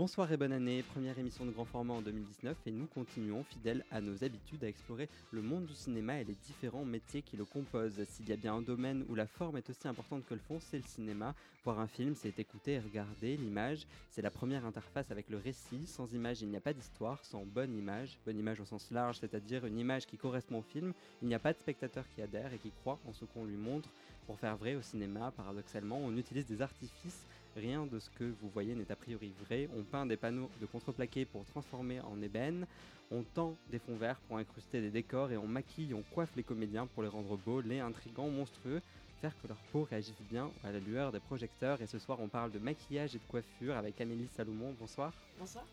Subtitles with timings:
[0.00, 3.84] Bonsoir et bonne année, première émission de grand format en 2019 et nous continuons fidèles
[3.90, 7.44] à nos habitudes à explorer le monde du cinéma et les différents métiers qui le
[7.44, 8.02] composent.
[8.04, 10.58] S'il y a bien un domaine où la forme est aussi importante que le fond,
[10.58, 11.34] c'est le cinéma.
[11.66, 13.86] Voir un film, c'est écouter et regarder l'image.
[14.08, 15.86] C'est la première interface avec le récit.
[15.86, 17.22] Sans image, il n'y a pas d'histoire.
[17.22, 20.94] Sans bonne image, bonne image au sens large, c'est-à-dire une image qui correspond au film,
[21.20, 23.58] il n'y a pas de spectateur qui adhère et qui croit en ce qu'on lui
[23.58, 23.90] montre.
[24.26, 28.48] Pour faire vrai au cinéma, paradoxalement, on utilise des artifices Rien de ce que vous
[28.48, 29.68] voyez n'est a priori vrai.
[29.76, 32.66] On peint des panneaux de contreplaqué pour transformer en ébène.
[33.10, 36.44] On tend des fonds verts pour incruster des décors et on maquille, on coiffe les
[36.44, 38.80] comédiens pour les rendre beaux, les intrigants, monstrueux,
[39.20, 41.82] faire que leur peau réagisse bien à la lueur des projecteurs.
[41.82, 44.74] Et ce soir, on parle de maquillage et de coiffure avec Amélie Salomon.
[44.78, 45.12] Bonsoir.
[45.38, 45.66] Bonsoir.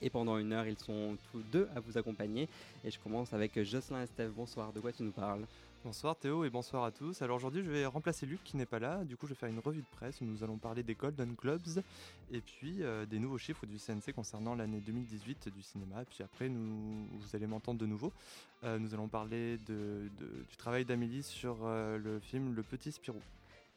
[0.00, 2.48] Et pendant une heure, ils sont tous deux à vous accompagner.
[2.84, 4.32] Et je commence avec Jocelyn Estève.
[4.32, 5.46] Bonsoir, de quoi tu nous parles?
[5.84, 7.22] Bonsoir Théo et bonsoir à tous.
[7.22, 9.48] Alors aujourd'hui je vais remplacer Luc qui n'est pas là, du coup je vais faire
[9.48, 11.82] une revue de presse où nous allons parler des Golden Globes
[12.30, 16.02] et puis euh, des nouveaux chiffres du CNC concernant l'année 2018 du cinéma.
[16.02, 18.12] Et puis après nous, vous allez m'entendre de nouveau.
[18.62, 20.08] Euh, nous allons parler de,
[20.48, 23.20] du travail d'Amélie sur euh, le film Le Petit Spirou.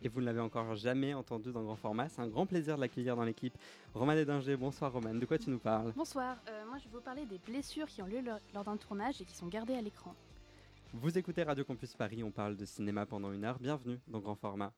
[0.04, 2.08] Et vous ne l'avez encore jamais entendu dans grand format.
[2.10, 3.58] C'est un grand plaisir de l'accueillir dans l'équipe.
[3.96, 5.20] Romane Edinger, bonsoir Romane.
[5.20, 5.92] De quoi tu nous parles?
[5.96, 6.38] Bonsoir.
[6.68, 8.22] moi je vais vous parler des blessures qui ont lieu
[8.54, 10.14] lors d'un tournage et qui sont gardées à l'écran.
[10.98, 13.60] Vous écoutez Radio Campus Paris, on parle de cinéma pendant une heure.
[13.60, 14.74] Bienvenue dans Grand Format.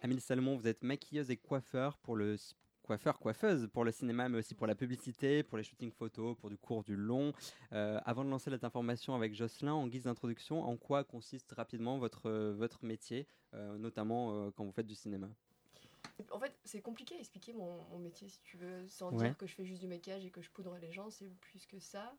[0.00, 2.36] Amélie Salomon, vous êtes maquilleuse et coiffeur pour le
[2.82, 6.48] coiffeur, coiffeuse pour le cinéma, mais aussi pour la publicité, pour les shootings photos, pour
[6.48, 7.34] du court, du long.
[7.72, 11.98] Euh, avant de lancer cette information avec Jocelyn, en guise d'introduction, en quoi consiste rapidement
[11.98, 15.28] votre, votre métier, euh, notamment euh, quand vous faites du cinéma?
[16.32, 19.54] En fait, c'est compliqué à expliquer mon, métier, si tu veux, sans dire que je
[19.54, 22.14] fais juste du maquillage et que je poudre les gens, c'est plus que ça.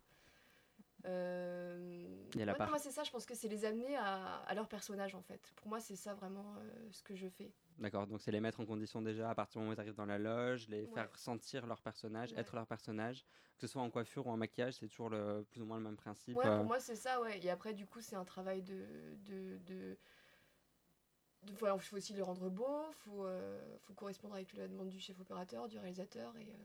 [1.05, 2.25] Euh...
[2.35, 5.53] moi, c'est ça, je pense que c'est les amener à, leur personnage, en fait.
[5.55, 7.51] Pour moi, c'est ça vraiment euh, ce que je fais.
[7.77, 9.95] D'accord, donc c'est les mettre en condition déjà à partir du moment où ils arrivent
[9.95, 13.23] dans la loge, les faire sentir leur personnage, être leur personnage,
[13.55, 15.83] que ce soit en coiffure ou en maquillage, c'est toujours le, plus ou moins le
[15.83, 16.35] même principe.
[16.35, 16.63] Ouais, pour euh.
[16.63, 17.39] moi c'est ça, ouais.
[17.43, 18.83] Et après, du coup, c'est un travail de,
[19.27, 19.97] de
[21.49, 24.99] il faut aussi le rendre beau, il faut, euh, faut, correspondre avec la demande du
[24.99, 26.35] chef opérateur, du réalisateur.
[26.37, 26.55] Et, euh,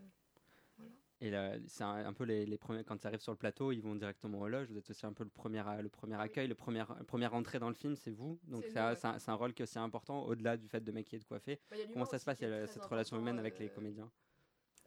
[0.76, 1.54] voilà.
[1.56, 4.41] Et c'est un, peu les, premiers, quand ils arrivent sur le plateau, ils vont directement
[4.41, 4.69] au loge.
[4.69, 7.69] Vous êtes aussi un peu le premier, le premier accueil, le premier, première entrée dans
[7.69, 8.41] le film, c'est vous.
[8.48, 11.20] Donc c'est un, un, rôle qui est aussi important, au-delà du fait de maquiller et
[11.20, 11.60] de coiffer.
[11.70, 13.69] Bah, Comment ça se passe, il y a cette relation humaine avec les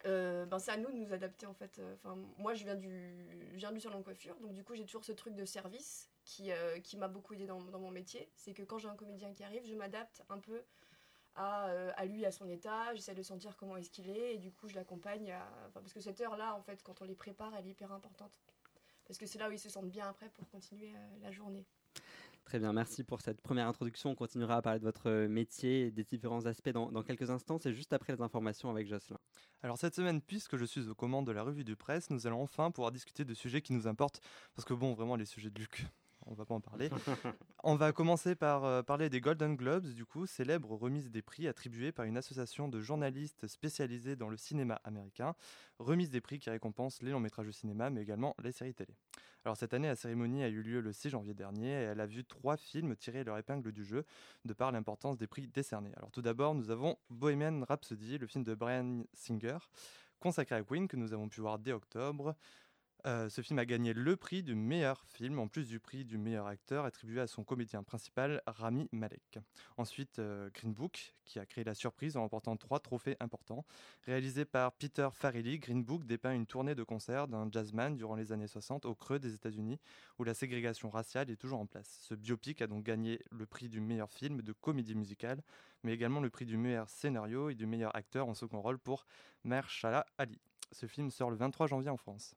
[0.05, 1.81] euh, ben c'est à nous de nous adapter en fait.
[1.95, 4.85] Enfin, moi je viens du, je viens du salon de coiffure, donc du coup j'ai
[4.85, 8.29] toujours ce truc de service qui, euh, qui m'a beaucoup aidé dans, mon métier.
[8.35, 10.63] C'est que quand j'ai un comédien qui arrive, je m'adapte un peu
[11.35, 12.93] à, euh, à, lui, à son état.
[12.93, 14.35] J'essaie de sentir comment est-ce qu'il est.
[14.35, 15.33] Et du coup, je l'accompagne.
[15.73, 18.31] parce que cette heure-là, en fait, quand on les prépare, elle est hyper importante.
[19.05, 21.65] Parce que c'est là où ils se sentent bien après pour continuer la journée.
[22.45, 24.11] Très bien, merci pour cette première introduction.
[24.11, 27.57] On continuera à parler de votre métier et des différents aspects dans, quelques instants.
[27.57, 29.17] C'est juste après les informations avec Jocelyn.
[29.63, 32.43] Alors cette semaine, puisque je suis aux commandes de la revue de presse, nous allons
[32.43, 34.21] enfin pouvoir discuter de sujets qui nous importent.
[34.55, 35.87] Parce que bon, vraiment, les sujets de Luc,
[36.25, 36.89] on va pas en parler.
[37.63, 41.47] on va commencer par euh, parler des Golden Globes, du coup, célèbre remise des prix
[41.47, 45.35] attribuée par une association de journalistes spécialisés dans le cinéma américain.
[45.79, 48.95] Remise des prix qui récompense les longs métrages de cinéma, mais également les séries télé.
[49.45, 52.07] Alors cette année, la cérémonie a eu lieu le 6 janvier dernier et elle a
[52.07, 54.03] vu trois films tirer leur épingle du jeu
[54.43, 55.91] de par l'importance des prix décernés.
[55.97, 59.59] Alors tout d'abord, nous avons Bohemian Rhapsody, le film de Brian Singer,
[60.19, 62.35] consacré à Queen que nous avons pu voir dès octobre.
[63.05, 66.17] Euh, ce film a gagné le prix du meilleur film, en plus du prix du
[66.17, 69.37] meilleur acteur attribué à son comédien principal, Rami Malek.
[69.77, 73.63] Ensuite, euh, Green Book, qui a créé la surprise en remportant trois trophées importants.
[74.07, 78.31] Réalisé par Peter Farrelly, Green Book dépeint une tournée de concert d'un jazzman durant les
[78.31, 79.79] années 60 au creux des États-Unis,
[80.17, 81.99] où la ségrégation raciale est toujours en place.
[82.01, 85.43] Ce biopic a donc gagné le prix du meilleur film de comédie musicale,
[85.83, 89.05] mais également le prix du meilleur scénario et du meilleur acteur en second rôle pour
[89.43, 90.39] Mahershala Ali.
[90.71, 92.35] Ce film sort le 23 janvier en France.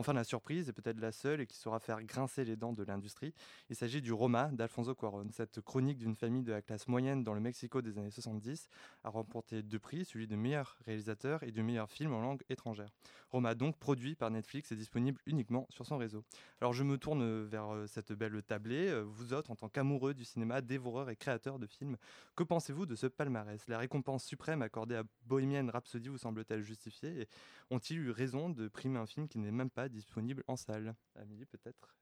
[0.00, 2.84] Enfin, la surprise est peut-être la seule et qui saura faire grincer les dents de
[2.84, 3.34] l'industrie.
[3.68, 5.26] Il s'agit du Roma d'Alfonso Cuarón.
[5.32, 8.68] Cette chronique d'une famille de la classe moyenne dans le Mexico des années 70
[9.02, 12.90] a remporté deux prix, celui de meilleur réalisateur et du meilleur film en langue étrangère.
[13.30, 16.22] Roma, donc produit par Netflix, est disponible uniquement sur son réseau.
[16.60, 18.88] Alors je me tourne vers euh, cette belle tablée.
[18.88, 21.96] Euh, vous autres, en tant qu'amoureux du cinéma, dévoreurs et créateurs de films,
[22.36, 23.66] que pensez-vous de ce palmarès?
[23.66, 27.22] La récompense suprême accordée à Bohemian Rhapsody vous semble-t-elle justifiée?
[27.22, 27.28] Et
[27.70, 30.94] Ont-ils eu raison de primer un film qui n'est même pas disponible en salle.
[31.14, 31.96] Amélie, peut-être?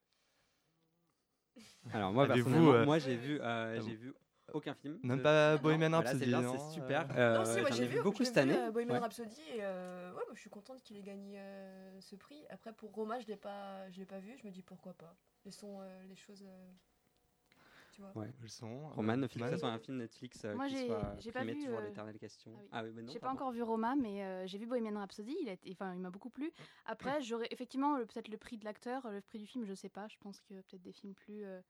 [1.93, 4.13] Alors moi, personnellement, euh, moi j'ai vu, euh, j'ai vu
[4.53, 4.99] aucun film.
[5.03, 6.31] Même pas Bohemian Rhapsody.
[6.31, 7.07] c'est super.
[7.17, 8.57] Euh, non, si, moi, j'ai vu, beaucoup cette année.
[8.71, 11.39] Bohemian Rhapsody et ouais, je suis contente qu'il ait gagné
[11.99, 12.45] ce prix.
[12.49, 14.37] Après pour Roma, je l'ai pas, je l'ai pas vu.
[14.41, 15.15] Je me dis pourquoi pas.
[15.45, 16.45] Laissons les choses
[17.97, 18.11] tu vois.
[18.15, 18.31] Ouais.
[18.43, 20.85] Ils sont, Roman, euh, ne que ça soit un film Netflix euh, Moi, qui j'ai-
[20.87, 22.51] soit j'ai pas vu, toujours euh, l'éternelle question.
[22.55, 22.69] ah oui.
[22.71, 23.05] Ah oui.
[23.11, 25.35] J'ai pas encore vu Roma, mais euh, j'ai vu Bohemian Rhapsody.
[25.41, 26.51] Il, a enfin, il m'a beaucoup plu.
[26.85, 29.89] Après, j'aurais effectivement le- peut-être le prix de l'acteur, le prix du film, je sais
[29.89, 30.07] pas.
[30.07, 31.61] Je pense qu'il y a peut-être des films plus, euh,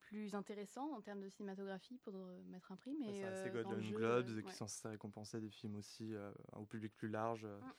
[0.00, 2.94] plus intéressants en termes de cinématographie pour euh, mettre un prix.
[3.00, 6.30] Mais c'est euh, le Golden Globes euh, qui sont censés récompenser des films aussi euh,
[6.54, 7.72] au public plus large euh, Mm.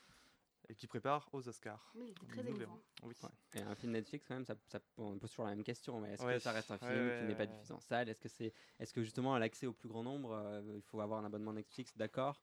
[0.70, 1.92] Et qui préparent aux Oscars.
[1.96, 2.80] Oui, il était très verrons.
[3.04, 3.14] Oui.
[3.54, 6.00] Et un film Netflix, quand même, ça, ça- on pose toujours la même question.
[6.00, 8.10] mais Est-ce Ouais, que ça reste un film ouais, qui n'est pas diffusé en salle?
[8.10, 11.20] Est-ce que, c'est, est-ce que justement, l'accès au plus grand nombre, euh, il faut avoir
[11.20, 11.96] un abonnement Netflix?
[11.98, 12.42] D'accord.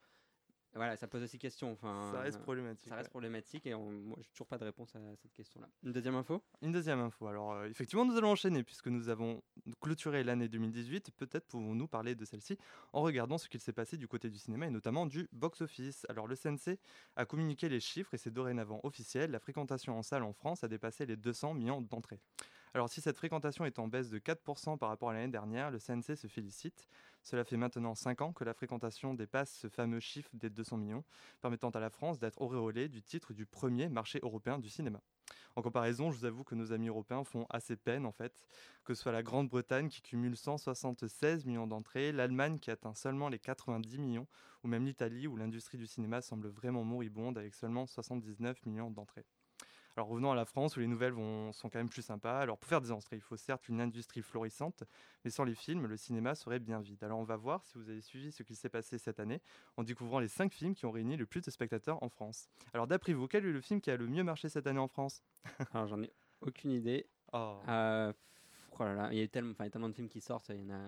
[0.75, 1.73] Voilà, ça pose aussi question.
[1.73, 2.89] Enfin, Ça reste euh, problématique.
[2.89, 3.11] ça reste ouais.
[3.11, 5.69] problématique et on, moi, j'ai toujours pas de réponse à cette question-là.
[5.83, 6.43] Une deuxième info?
[6.63, 7.27] Une deuxième info.
[7.27, 9.43] Alors, euh, effectivement, nous allons enchaîner puisque nous avons
[9.81, 11.11] clôturé l'année 2018.
[11.17, 12.57] Peut-être pouvons-nous parler de celle-ci
[12.93, 16.07] en regardant ce qu'il s'est passé du côté du cinéma et notamment du box-office.
[16.09, 16.79] Alors, le CNC
[17.17, 19.33] a communiqué les chiffres et c'est dorénavant officiel.
[19.33, 22.21] La fréquentation en salle en France a dépassé les 200 millions d'entrées.
[22.73, 25.81] Alors, si cette fréquentation est en baisse de 4% par rapport à l'année dernière, le
[25.81, 26.89] CNC se félicite.
[27.21, 31.05] Cela fait maintenant 5 ans que la fréquentation dépasse ce fameux chiffre des 200 millions,
[31.41, 35.01] permettant à la France d'être auréolée du titre du premier marché européen du cinéma.
[35.57, 38.45] En comparaison, je vous avoue que nos amis européens font assez peine en fait,
[38.85, 43.41] que ce soit la Grande-Bretagne qui cumule 176 millions d'entrées, l'Allemagne qui atteint seulement les
[43.41, 44.29] 90 millions,
[44.63, 49.27] ou même l'Italie où l'industrie du cinéma semble vraiment moribonde avec seulement 79 millions d'entrées.
[49.97, 52.39] Alors revenons à la France où les nouvelles vont, sont quand même plus sympas.
[52.41, 54.85] Alors pour faire des entrées, il faut certes une industrie florissante,
[55.25, 57.03] mais sans les films, le cinéma serait bien vide.
[57.03, 59.41] Alors on va voir si vous avez suivi ce qu'il s'est passé cette année
[59.77, 62.49] en découvrant les 5 films qui ont réuni le plus de spectateurs en France.
[62.73, 64.89] Alors d'après vous, quel est le film qui a le mieux marché cette année en
[64.89, 65.23] France?
[65.73, 67.07] Alors, j'en ai aucune idée.
[67.33, 67.59] Oh.
[67.69, 68.13] Euh,
[68.79, 70.49] oh là là, il y a tellement, enfin, tellement de films qui sortent.
[70.51, 70.81] Il y en a.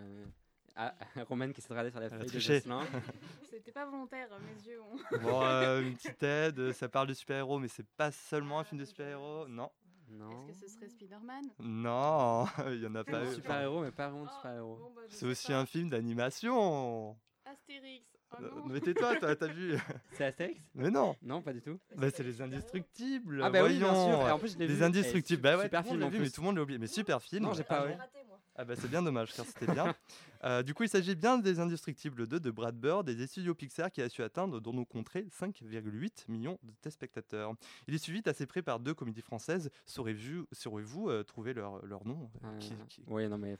[0.77, 0.95] Ah,
[1.29, 2.39] Roman qui s'est regardé sur la feuille de.
[2.39, 2.81] Jocelyn.
[3.51, 5.19] C'était pas volontaire, mes yeux ont.
[5.23, 8.81] Bon, euh, une petite aide, ça parle de super-héros, mais c'est pas seulement un film
[8.81, 9.47] de super-héros.
[9.49, 9.71] Non,
[10.09, 10.47] Non.
[10.49, 11.45] Est-ce que ce serait Spider-Man?
[11.61, 13.35] Non, il y en a pas Un eu.
[13.35, 14.77] Super-héros, mais pas vraiment de Oh, super-héros.
[14.77, 15.59] bon, bah, C'est aussi pas.
[15.59, 17.17] un film d'animation.
[17.45, 18.07] Astérix.
[18.31, 18.67] Oh Euh, non.
[18.67, 19.77] Mais tais-toi, toi, t'as vu
[20.13, 20.59] C'est Astérix?
[20.75, 21.79] Mais non Non, pas du tout.
[21.97, 24.27] bah, C'est les indestructibles Ah, bah oui, bien sûr.
[24.27, 24.59] Et en plus, je.
[24.59, 26.79] Les indestructibles, bah ouais, super film vu, mais tout le monde l'a oublié.
[26.79, 27.43] Mais super film.
[27.45, 28.32] Non, j'ai pas, Ah, raté, moi.
[28.55, 29.95] Ah bah c'est bien dommage car c'était bien.
[30.45, 33.55] Euh, du coup il s'agit bien des Indestructibles 2 de Brad Bird et des studios
[33.55, 37.53] Pixar qui a su atteindre dans nos contrées 5,8 millions de téléspectateurs.
[37.87, 39.71] Il est suivi d'assez près par deux comédies françaises.
[39.87, 40.83] Saurez-vous saurez
[41.29, 43.57] trouver leur, leur nom euh, Euh, qui- qui- Oui, non, mais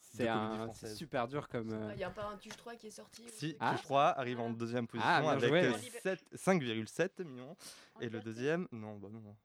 [0.00, 1.70] c'est super dur comme.
[1.70, 3.24] euh, Il y a pas un Tuche 3 qui est sorti.
[3.28, 3.72] Si, Ah.
[3.74, 5.64] Tuche 3 arrive en deuxième position Ah, avec joué.
[5.66, 5.72] euh,
[6.02, 7.54] sept- 5,7 millions.
[7.96, 9.36] En Et le deuxième, non, bah non,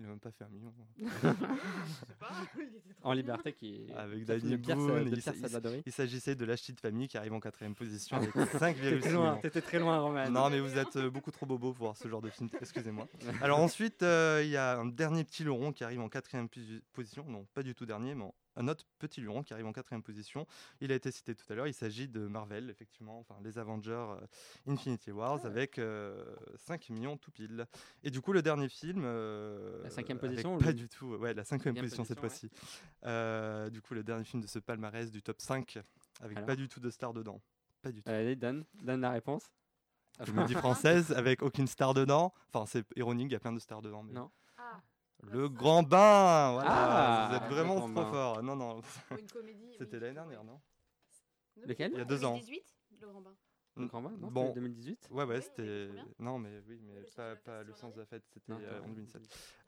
[0.00, 0.72] il n'a même pas fait un million.
[0.98, 2.30] Je sais pas.
[2.56, 3.94] il était trop En liberté qui est.
[3.94, 5.22] Avec Danny de Pierre, Boone, de il
[5.76, 5.82] il.
[5.84, 9.30] Il s'agissait de La Petite Famille qui arrive en quatrième position avec T'étais 5,6 loin,
[9.30, 9.40] millions.
[9.42, 10.30] t'étais très loin, Roman.
[10.30, 12.48] Non, mais vous êtes euh, beaucoup trop bobo pour voir ce genre de film.
[12.60, 13.06] Excusez-moi.
[13.42, 16.80] Alors ensuite, euh, il y a un dernier petit luron qui arrive en quatrième posi-
[16.94, 17.24] position.
[17.28, 20.02] Non, pas du tout dernier, mais en- un autre petit luron qui arrive en quatrième
[20.02, 20.46] position.
[20.80, 21.66] Il a été cité tout à l'heure.
[21.66, 24.20] Il s'agit de Marvel, effectivement, enfin les Avengers euh,
[24.66, 26.24] Infinity Wars avec euh,
[26.56, 27.66] 5 millions tout pile.
[28.02, 29.02] Et du coup, le dernier film.
[29.04, 31.14] euh, La cinquième position Pas du tout.
[31.16, 32.50] Ouais, la cinquième Cinquième position cette fois-ci.
[33.04, 35.78] Euh, du coup, le dernier film de ce palmarès du top 5
[36.20, 37.40] avec Alors pas du tout de star dedans.
[37.82, 38.10] Pas du tout.
[38.10, 39.44] Allez, donne, donne la réponse.
[40.26, 42.34] Comédie française avec aucune star dedans.
[42.52, 44.02] Enfin, c'est ironique, il y a plein de stars dedans.
[44.02, 44.12] Mais...
[44.12, 44.30] Non.
[45.22, 48.10] Ah, Le Grand Bain voilà, Ah, Vous êtes vraiment trop Bain.
[48.10, 48.42] fort.
[48.42, 49.74] Non, non, pour une comédie.
[49.78, 50.60] c'était l'année dernière, non
[51.56, 51.92] Lequel?
[51.92, 52.34] Il y a deux ans.
[52.38, 52.62] 2018,
[53.00, 53.34] Le Grand Bain.
[53.80, 54.42] Le Grand Bain Non, Bon.
[54.48, 55.88] c'était 2018 Ouais, ouais, Oui, c'était.
[56.18, 58.84] Non, mais oui, mais pas, pas le sens de la fête, c'était Non, euh, en
[58.84, 59.22] en 2007.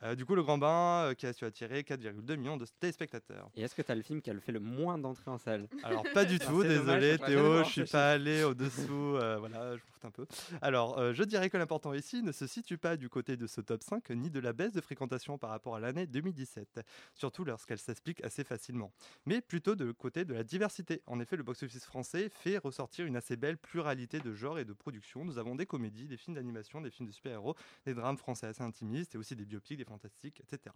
[0.04, 3.50] Euh, du coup, le Grand Bain euh, qui a su attirer 4,2 millions de téléspectateurs.
[3.56, 5.38] Et est-ce que tu as le film qui a le fait le moins d'entrées en
[5.38, 5.68] salle?
[5.82, 9.16] Alors, pas du Ah, tout, dommage, désolé Théo, je suis pas allé au-dessous.
[9.16, 10.26] euh, voilà, je profite un peu.
[10.60, 13.60] Alors, euh, je dirais que l'important ici ne se situe pas du côté de ce
[13.60, 16.80] top 5 ni de la baisse de fréquentation par rapport à l'année 2017,
[17.14, 18.92] surtout lorsqu'elle s'explique assez facilement,
[19.26, 21.02] mais plutôt de côté de la diversité.
[21.06, 24.72] En effet, le box-office français fait ressortir une assez belle pluralité de genres et de
[24.72, 25.24] productions.
[25.24, 27.54] Nous avons des comédies, des films d'animation, des films de super-héros,
[27.84, 30.74] des drames français assez intimistes et aussi des biopics, des fantastiques, etc.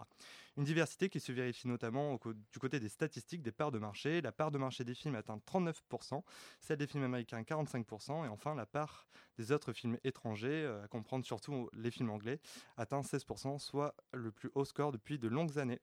[0.57, 2.19] Une diversité qui se vérifie notamment
[2.53, 4.21] du côté des statistiques des parts de marché.
[4.21, 6.23] La part de marché des films atteint 39%,
[6.61, 9.07] celle des films américains 45%, et enfin la part
[9.39, 12.41] des autres films étrangers, euh, à comprendre surtout les films anglais,
[12.77, 15.81] atteint 16%, soit le plus haut score depuis de longues années.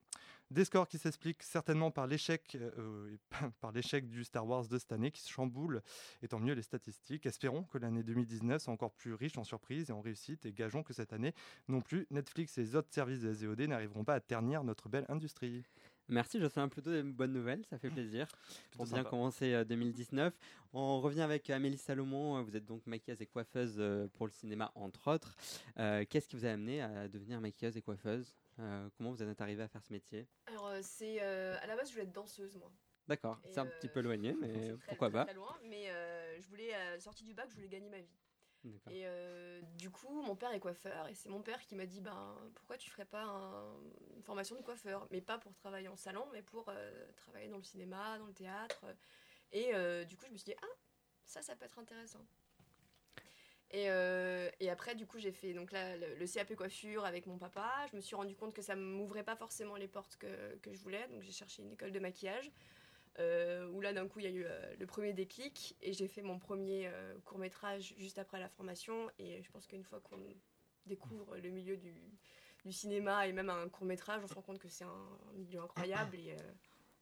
[0.54, 3.20] Des scores qui s'expliquent certainement par l'échec euh, et
[3.60, 5.82] par l'échec du Star Wars de cette année qui se chamboule,
[6.22, 7.26] et tant mieux les statistiques.
[7.26, 10.84] Espérons que l'année 2019 soit encore plus riche en surprises et en réussites, et gageons
[10.84, 11.34] que cette année
[11.68, 15.08] non plus, Netflix et les autres services de SVOD n'arriveront pas à ternir notre belle
[15.10, 15.64] industrie.
[16.08, 18.28] Merci, je un plutôt des bonnes nouvelles, ça fait plaisir
[18.78, 20.38] pour bien commencer euh, 2019.
[20.74, 24.32] On revient avec Amélie Salomon, euh, vous êtes donc maquilleuse et coiffeuse euh, pour le
[24.32, 25.36] cinéma entre autres.
[25.80, 28.28] Euh, Qu'est-ce qui vous a amené à devenir maquilleuse et coiffeuse?
[28.28, 30.28] Euh, Comment vous en êtes arrivée à faire ce métier?
[30.46, 31.22] Alors, euh, c'est.
[31.22, 32.72] euh, à la base, je voulais être danseuse, moi.
[33.08, 35.90] D'accord, c'est un petit euh, peu éloigné, mais très, pourquoi très, pas très loin, mais
[35.90, 38.18] euh, je voulais, euh, sortie du bac, je voulais gagner ma vie.
[38.90, 42.02] Et euh, du coup, mon père est coiffeur et c'est mon père qui m'a dit
[42.02, 43.76] ben, pourquoi tu ferais pas un-
[44.16, 45.08] une formation de coiffeur?
[45.10, 48.34] Mais pas pour travailler en salon, mais pour euh, travailler dans le cinéma, dans le
[48.34, 48.86] théâtre.
[49.54, 50.76] Et euh, du coup, je me suis dit ah,
[51.26, 52.26] ça, ça peut être intéressant.
[53.74, 57.40] Et, euh, et après, du coup, j'ai fait donc là, le, CAP coiffure avec mon
[57.40, 57.70] papa.
[57.92, 60.80] Je me suis rendu compte que ça m'ouvrait pas forcément les portes que, que je
[60.80, 61.08] voulais.
[61.10, 62.52] Donc, j'ai cherché une école de maquillage.
[63.20, 65.76] euh, où là, d'un coup, il y a eu euh, le premier déclic.
[65.82, 69.10] Et j'ai fait mon premier euh, court métrage juste après la formation.
[69.18, 70.24] Et je pense qu'une fois qu'on
[70.86, 71.96] découvre le milieu du,
[72.66, 75.62] du cinéma et même un court métrage, on se rend compte que c'est un milieu
[75.62, 76.16] incroyable.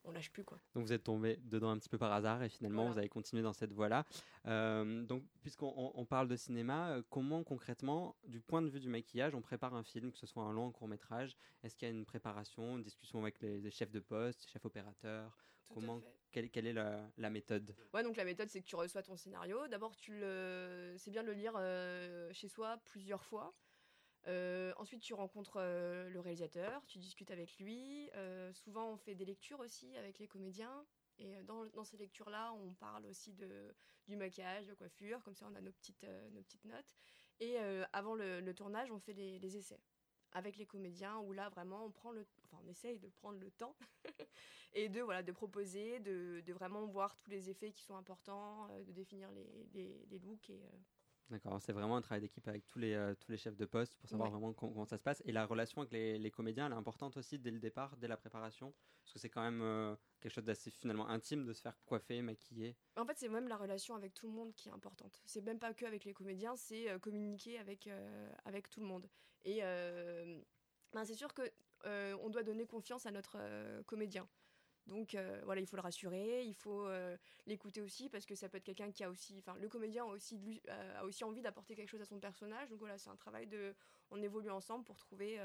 [0.03, 0.59] On lâche plus, quoi.
[0.73, 2.91] Donc vous êtes tombé dedans un petit peu par hasard et finalement Voilà.
[2.93, 4.05] vous avez continué dans cette voie-là.
[4.47, 8.79] Euh, donc puisqu'on on- on parle de cinéma, euh, comment concrètement, du point de vue
[8.79, 11.35] du maquillage, on prépare un film, que ce soit un long ou un court métrage
[11.63, 14.65] Est-ce qu'il y a une préparation, une discussion avec les, les chefs de poste, chefs
[14.65, 15.37] opérateurs?
[15.67, 17.75] Tout Comment- quelle, quelle est la, la méthode?
[17.93, 19.67] Ouais, donc la méthode, c'est que tu reçois ton scénario.
[19.67, 20.95] D'abord, tu le...
[20.97, 23.53] c'est bien de le lire euh, chez soi plusieurs fois.
[24.27, 28.09] Euh, ensuite, tu rencontres euh, le réalisateur, tu discutes avec lui.
[28.15, 30.85] Euh, souvent, on fait des lectures aussi avec les comédiens.
[31.17, 33.35] Et dans, dans ces lectures-là, on parle aussi
[34.07, 35.21] du maquillage, de coiffure.
[35.23, 36.05] Comme ça, on a nos petites,
[36.65, 36.93] notes.
[37.39, 37.57] Et
[37.93, 39.79] avant le, tournage, on fait les, essais
[40.31, 42.13] avec les comédiens où là vraiment on prend
[42.69, 43.75] essaye de prendre le temps
[44.73, 49.29] et de proposer de, vraiment voir tous les effets qui sont importants de définir
[49.73, 50.63] les, looks et
[51.29, 53.95] D'accord, c'est vraiment un travail d'équipe avec tous les, euh, tous les chefs de poste
[53.95, 54.31] pour savoir Ouais.
[54.33, 55.21] vraiment com- comment ça se passe.
[55.25, 58.09] Et la relation avec les, les comédiens, elle est importante aussi dès le départ, dès
[58.09, 61.61] la préparation, parce que c'est quand même euh, quelque chose d'assez finalement intime de se
[61.61, 62.75] faire coiffer, maquiller.
[62.97, 65.57] en fait c'est même la relation avec tout le monde qui est importante c'est même
[65.57, 67.89] pas que avec les comédiens c'est euh, communiquer avec
[68.45, 69.07] avec tout le monde
[69.45, 71.41] et ben, c'est sûr que
[72.21, 73.37] on doit donner confiance à notre
[73.83, 74.27] comédien
[74.87, 78.49] donc euh, voilà, il faut le rassurer, il faut euh, l'écouter aussi parce que ça
[78.49, 81.23] peut être quelqu'un qui a aussi, enfin le comédien a aussi, lui, euh, a aussi
[81.23, 82.69] envie d'apporter quelque chose à son personnage.
[82.69, 83.73] Donc voilà, c'est un travail de,
[84.09, 85.39] on évolue ensemble pour trouver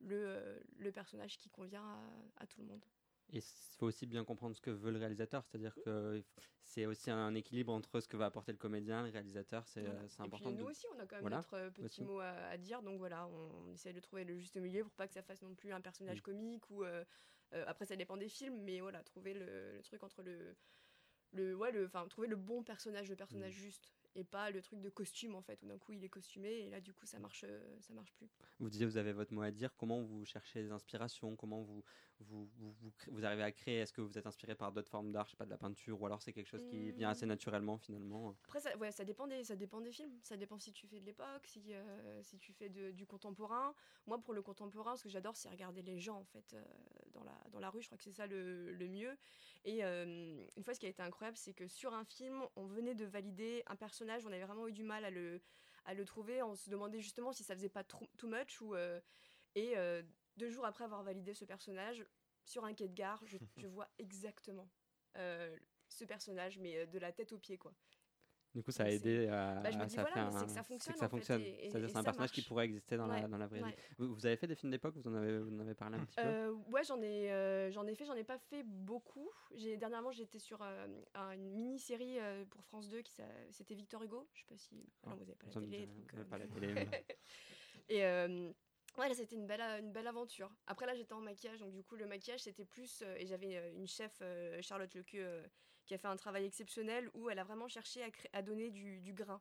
[0.00, 2.84] le, le personnage qui convient à, à tout le monde.
[3.32, 3.42] Et il
[3.76, 6.22] faut aussi bien comprendre ce que veut le réalisateur, c'est-à-dire que
[6.62, 10.08] c'est aussi un équilibre entre ce que va apporter le comédien, le réalisateur, c'est Voilà.
[10.08, 10.50] c'est Et important.
[10.50, 12.02] puis de- nous aussi, on a quand même Voilà, notre petit aussi.
[12.04, 12.82] mot à, à dire.
[12.82, 15.42] Donc voilà, on, on essaie de trouver le juste milieu pour pas que ça fasse
[15.42, 17.04] non plus un personnage comique ou euh,
[17.54, 20.56] euh, après ça dépend des films, mais voilà, trouver le, le truc entre le
[21.32, 23.58] le ouais le trouver le bon personnage, le personnage Mm.
[23.58, 26.48] juste et pas le truc de costume en fait où d'un coup il est costumé
[26.48, 28.28] et là du coup ça marche euh, ça marche plus.
[28.58, 29.76] Vous disiez, vous avez votre mot à dire.
[29.76, 31.36] Comment vous cherchez des inspirations?
[31.36, 31.84] Comment vous,
[32.20, 32.74] vous, vous,
[33.08, 33.80] vous, arrivez à créer?
[33.80, 36.00] Est-ce que vous êtes inspiré par d'autres formes d'art, je sais pas, de la peinture,
[36.00, 38.34] ou alors c'est quelque chose qui vient assez naturellement finalement?
[38.44, 40.10] Après, ça, ouais, ça, dépend des, ça dépend des films.
[40.22, 43.74] Ça dépend si tu fais de l'époque, si, euh, si tu fais de- du contemporain.
[44.06, 46.64] Moi, pour le contemporain, ce que j'adore, c'est regarder les gens, en fait, euh,
[47.12, 47.82] dans, la, dans la rue.
[47.82, 49.16] Je crois que c'est ça le, le mieux.
[49.64, 52.64] Et euh, une fois, ce qui a été incroyable, c'est que sur un film, on
[52.64, 54.05] venait de valider un personnage.
[54.24, 55.40] On avait vraiment eu du mal à le,
[55.84, 56.42] à le trouver.
[56.42, 58.60] On se demandait justement si ça faisait pas trop, too much.
[58.60, 59.00] Ou, euh,
[59.54, 60.02] et euh,
[60.36, 62.04] deux jours après avoir validé ce personnage,
[62.44, 64.68] sur un quai de gare, je, je vois exactement
[65.16, 65.56] euh,
[65.88, 67.74] ce personnage, mais de la tête aux pieds, quoi.
[68.56, 69.60] Du coup, ça a aidé à.
[69.62, 71.16] Bah, je me dis, ça voilà, c'est un- que ça fonctionne, que ça en fait,
[71.16, 71.42] fonctionne.
[71.42, 73.60] et- et- C'est-à-dire et c'est un personnage qui pourrait exister dans, la, dans la vraie
[73.60, 73.68] ouais.
[73.68, 73.76] vie.
[73.98, 76.04] Vous, vous avez fait des films d'époque Vous en avez, vous en avez parlé un
[76.06, 76.22] petit peu?
[76.26, 79.28] Euh, ouais, j'en ai, euh, j'en ai fait, j'en ai pas fait beaucoup.
[79.54, 82.16] J'ai dernièrement, j'étais sur euh, un- une mini-série
[82.48, 84.26] pour France 2 qui s'a- c'était Victor Hugo.
[84.32, 85.86] Je sais pas si, ah non, vous avez pas la télé.
[85.86, 86.74] donc, pas la télé,
[87.90, 90.50] Et ouais, là, c'était une belle, une belle aventure.
[90.66, 93.02] Après, là, j'étais en maquillage, donc du coup, le maquillage, c'était plus.
[93.02, 95.42] euh, et j'avais euh, une chef, euh, Charlotte Lequeux,
[95.86, 99.12] qui a fait un travail exceptionnel où elle a vraiment cherché à, donner du, du
[99.14, 99.38] grain.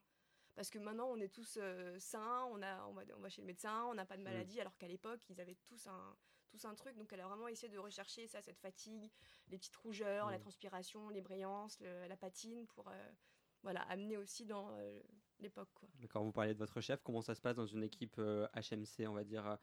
[0.56, 3.42] Parce que maintenant, on est tous euh, sains, on, a, on, va, on va chez
[3.42, 6.16] le médecin, on n'a pas de maladie, alors qu'à l'époque, ils avaient tous un,
[6.48, 6.96] tous un truc.
[6.96, 9.12] Donc, elle a vraiment essayé de rechercher ça, cette fatigue,
[9.50, 10.42] les petites rougeurs, la Mm.
[10.42, 13.12] transpiration, les brillances, le- la patine, pour euh,
[13.64, 15.02] voilà, amener aussi dans euh,
[15.40, 15.68] l'époque.
[16.00, 17.02] D'accord, vous parliez de votre chef.
[17.04, 19.56] Comment ça se passe dans une équipe euh, HMC, on va dire euh,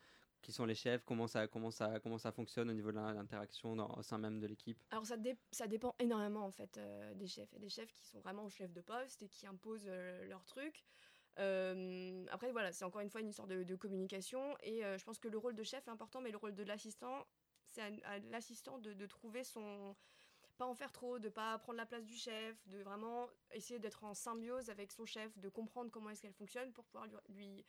[0.42, 3.76] Qui sont les chefs comment ça, comment, ça, comment ça fonctionne au niveau de l'interaction
[3.96, 4.82] au sein même de l'équipe?
[4.90, 7.48] Alors ça, dé- ça dépend énormément en fait euh, des chefs.
[7.52, 10.26] Il y a des chefs qui sont vraiment chefs de poste et qui imposent euh,
[10.26, 10.84] leur truc.
[11.38, 15.18] Euh, après voilà, c'est encore une fois une histoire de, communication et euh, je pense
[15.18, 17.26] que le rôle de chef est important, mais le rôle de l'assistant,
[17.68, 19.96] c'est à, l'assistant de, trouver son
[20.58, 24.04] pas en faire trop, de pas prendre la place du chef, de vraiment essayer d'être
[24.04, 27.64] en symbiose avec son chef, de comprendre comment est-ce qu'elle fonctionne pour pouvoir lui-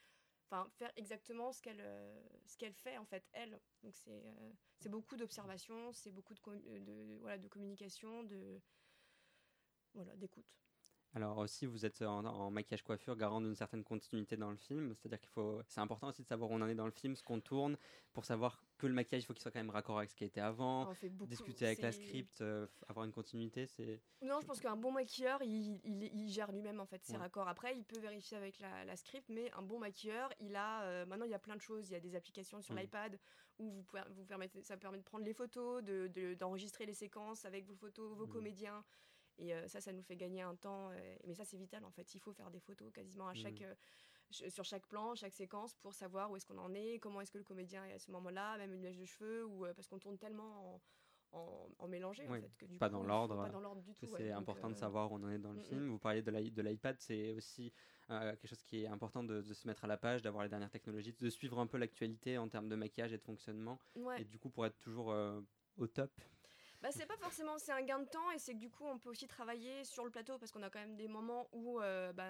[0.71, 3.59] faire exactement ce qu'elle euh, ce qu'elle fait en fait elle.
[3.83, 8.61] Donc c'est euh, c'est beaucoup d'observation, c'est beaucoup de, com- de, voilà, de communication, de
[9.93, 10.45] voilà, d'écoute.
[11.15, 14.95] Alors aussi, vous êtes en, maquillage coiffure, garant d'une certaine continuité dans le film.
[14.95, 17.15] C'est-à-dire qu'il faut, c'est important aussi de savoir où on en est dans le film,
[17.15, 17.77] ce qu'on tourne,
[18.13, 20.25] pour savoir que le maquillage, il faut qu'il soit quand même raccord avec ce qui
[20.25, 20.93] a été avant.
[21.25, 24.01] discuter avec la script, euh, avoir une continuité, c'est.
[24.21, 27.47] Non, je pense qu'un bon maquilleur, il, il, gère lui-même en fait ses raccords.
[27.47, 30.83] Après, il peut vérifier avec la, script, mais un bon maquilleur, il a.
[30.83, 31.89] Euh, maintenant, il y a plein de choses.
[31.89, 33.17] Il y a des applications sur l'iPad
[33.57, 35.81] où vous, pouvez, vous permettez, ça permet de prendre les photos,
[36.37, 38.83] d'enregistrer de, les séquences avec vos photos, vos comédiens.
[39.37, 40.91] Et euh, ça, ça nous fait gagner un temps.
[41.25, 42.13] Mais ça, c'est vital en fait.
[42.15, 43.75] Il faut faire des photos quasiment à chaque, mmh.
[44.41, 47.31] Euh, sur chaque plan, chaque séquence pour savoir où est-ce qu'on en est, comment est-ce
[47.31, 49.99] que le comédien est à ce moment-là, même une mèche de cheveux, ou parce qu'on
[49.99, 50.81] tourne tellement
[51.31, 52.51] en, en, mélangé en fait.
[52.57, 53.49] Que du pas, dans l'ordre.
[53.93, 55.81] C'est important de savoir où on en est dans le mmh, film.
[55.85, 55.89] Mmh.
[55.89, 57.73] Vous parliez de l'iPad, c'est aussi
[58.07, 61.13] quelque chose qui est important de, se mettre à la page, d'avoir les dernières technologies,
[61.13, 63.79] de suivre un peu l'actualité en termes de maquillage et de fonctionnement.
[64.17, 65.15] Et du coup, pour être toujours
[65.77, 66.11] au top,
[66.83, 68.99] bah, c'est pas forcément, c'est un gain de temps et c'est que du coup on
[68.99, 72.11] peut aussi travailler sur le plateau parce qu'on a quand même des moments où euh,
[72.11, 72.25] bah,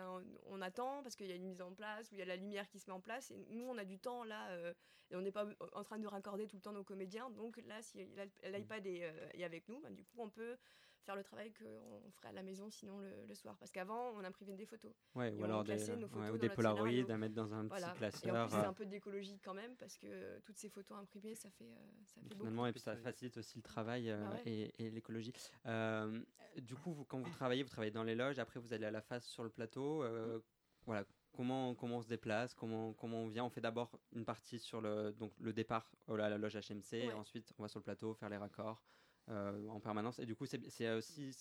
[0.46, 2.36] on, attend parce qu'il y a une mise en place, où il y a la
[2.36, 4.72] lumière qui se met en place et nous on a du temps là euh,
[5.10, 7.82] et on n'est pas en train de raccorder tout le temps nos comédiens donc là
[7.82, 7.98] si
[8.44, 10.56] l'iPad est, euh, est, avec nous, bah, du coup on peut
[11.04, 13.56] faire le travail qu'on ferait à la maison sinon le, soir.
[13.60, 14.92] Parce qu'avant, on imprimait des photos.
[15.16, 18.36] Ouais, ou alors des, ouais, ou des Polaroids à mettre dans un petit classeur.
[18.36, 21.36] Et en plus, c'est un peu d'écologie quand même, parce que toutes ces photos imprimées,
[21.36, 24.40] ça fait, euh, ça fait Finalement, et puis ça facilite aussi le travail euh, bah
[24.46, 25.34] et, et l'écologie.
[25.66, 26.22] Euh,
[26.58, 28.92] du coup, vous, quand vous travaillez, vous travaillez dans les loges, après vous allez à
[28.92, 30.04] la face sur le plateau.
[30.04, 30.42] Mm.
[30.86, 33.46] Voilà, comment, comment on se déplace, comment, comment on vient?
[33.46, 37.54] On fait d'abord une partie sur le, donc, le départ à la loge HMC, ensuite
[37.58, 38.82] on va sur le plateau faire les raccords.
[39.30, 40.20] Euh, en permanence.
[40.20, 41.32] Et du coup, c'est aussi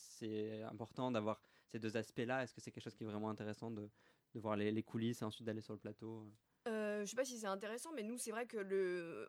[0.71, 2.45] important d'avoir ces deux aspects-là.
[2.45, 3.91] Est-ce que c'est quelque chose qui est vraiment intéressant de,
[4.35, 6.33] voir les, coulisses et ensuite d'aller sur le plateau
[6.69, 9.29] euh, Je sais pas si c'est intéressant, mais nous, c'est vrai que le,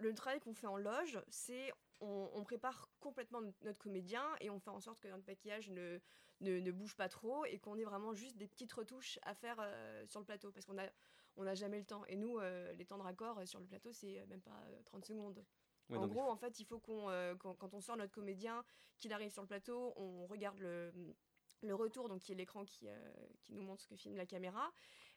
[0.00, 4.70] le travail qu'on fait en loge, c'est on, prépare complètement notre comédien et on fait
[4.70, 6.00] en sorte que notre maquillage ne,
[6.40, 10.04] ne, bouge pas trop et qu'on ait vraiment juste des petites retouches à faire euh,
[10.08, 10.88] sur le plateau parce qu'on a
[11.36, 12.04] on n'a jamais le temps.
[12.06, 15.44] Et nous, euh, les temps de raccord sur le plateau, c'est même pas 30 secondes
[15.92, 18.64] en gros, en fait, il faut qu'on, euh, quand, on sort notre comédien,
[18.98, 20.92] qu'il arrive sur le plateau, on regarde le,
[21.62, 22.96] le retour, donc qui est l'écran qui, euh,
[23.42, 24.72] qui nous montre ce que filme la caméra.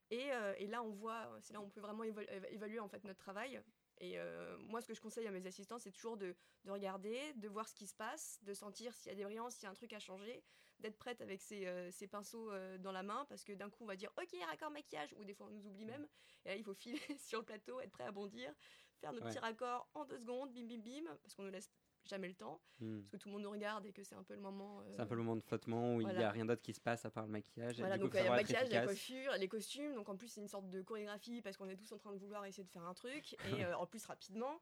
[0.10, 3.03] Et, euh, et là, on voit, c'est là où on peut vraiment évaluer en fait
[3.03, 3.62] notre travail.
[3.99, 4.15] Et
[4.60, 7.67] moi, ce que je conseille à mes assistants, c'est toujours de, de, regarder, de voir
[7.67, 9.73] ce qui se passe, de sentir s'il y a des brillances, s'il y a un
[9.73, 10.43] truc à changer,
[10.80, 13.95] d'être prête avec ses, ses pinceaux dans la main, parce que d'un coup, on va
[13.95, 16.08] dire OK, raccord maquillage, ou des fois on nous oublie même.
[16.45, 18.53] Et là, il faut filer sur le plateau, être prêt à bondir,
[18.99, 21.71] faire nos petits raccords en deux secondes, bim bim bim, parce qu'on ne laisse
[22.05, 23.01] jamais le temps, hmm.
[23.01, 24.81] parce que tout le monde nous regarde et que c'est un peu le moment.
[24.95, 26.81] C'est un peu le moment de flottement où il n'y a rien d'autre qui se
[26.81, 27.79] passe à part le maquillage.
[27.79, 30.41] Voilà, donc il y a le maquillage, la coiffure, les costumes, donc en plus c'est
[30.41, 32.86] une sorte de chorégraphie parce qu'on est tous en train de vouloir essayer de faire
[32.86, 34.60] un truc, et euh, en plus rapidement.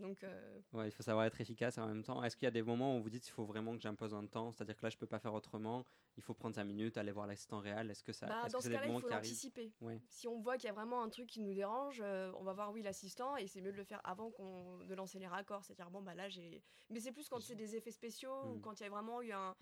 [0.00, 2.22] Donc, euh, ouais, il faut savoir être efficace en même temps.
[2.22, 4.26] Est-ce qu'il y a des moments où vous dites qu'il faut vraiment que j'impose un
[4.26, 4.52] temps?
[4.52, 5.84] C'est-à-dire que là, je peux pas faire autrement.
[6.16, 7.90] Il faut prendre 5 minutes, aller voir l'assistant réel.
[7.90, 9.72] Est-ce que ça bah, Dans ce cas-là, il faut anticiper.
[10.08, 12.52] Si on voit qu'il y a vraiment un truc qui nous dérange, euh, on va
[12.52, 13.36] voir, oui, l'assistant.
[13.36, 15.64] Et c'est mieux de le faire avant qu'on, de lancer les raccords.
[15.64, 16.62] C'est-à-dire, bon, bah là, j'ai.
[16.90, 18.60] Mais c'est plus quand c'est des effets spéciaux ou hmm.
[18.60, 19.54] quand il y a vraiment eu un.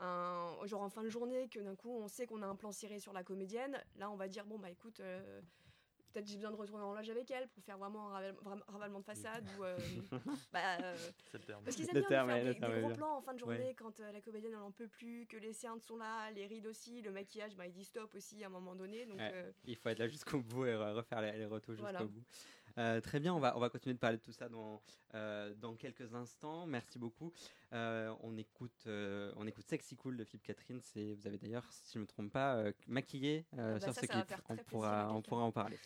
[0.00, 2.70] Un, genre en fin de journée que d'un coup on sait qu'on a un plan
[2.70, 5.40] serré sur la comédienne là on va dire bon bah écoute euh,
[6.12, 8.32] peut-être j'ai besoin de retourner en loge avec elle pour faire vraiment un
[8.68, 9.78] ravalement de façade ou euh,
[10.52, 10.96] bah, euh,
[11.32, 11.64] le terme.
[11.64, 14.20] parce qu'ils aiment bien faire des, gros plans en fin de journée quand euh, la
[14.20, 17.56] comédienne elle en peut plus que les cernes sont là les rides aussi le maquillage
[17.56, 19.20] bah, il dit stop aussi à un moment donné donc
[19.64, 22.24] il faut être là jusqu'au bout et refaire les, les retouches jusqu'au bout
[22.78, 24.80] euh, très bien, on va, on va continuer de parler de tout ça dans,
[25.14, 26.64] euh, dans quelques instants.
[26.66, 27.32] Merci beaucoup.
[27.72, 30.80] Euh, on, écoute, on écoute Sexy Cool de Philippe Catherine.
[30.94, 34.32] Vous avez d'ailleurs, si je ne me trompe pas, maquillé ah bah sur ce clip.
[34.48, 35.78] On pourra, on pourra en parler.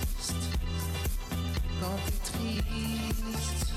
[1.82, 3.74] quand triste.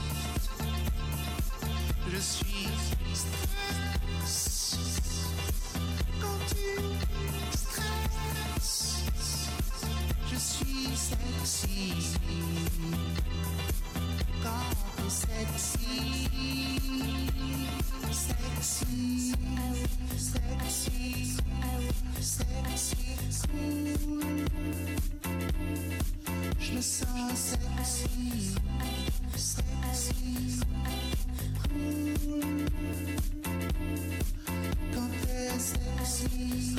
[2.10, 2.68] Je suis
[3.14, 4.60] stress
[6.20, 6.66] quand tu
[7.56, 9.06] stresses.
[10.30, 12.18] Je suis sexy
[14.42, 16.28] quand sexy.
[18.10, 19.34] Sexy,
[20.16, 21.36] sexy,
[22.20, 23.02] sexy,
[23.48, 24.44] cool.
[26.58, 27.58] Je sexy,
[29.36, 30.60] sexy,
[31.62, 32.66] cool.
[34.94, 36.76] Quand t'es sexy,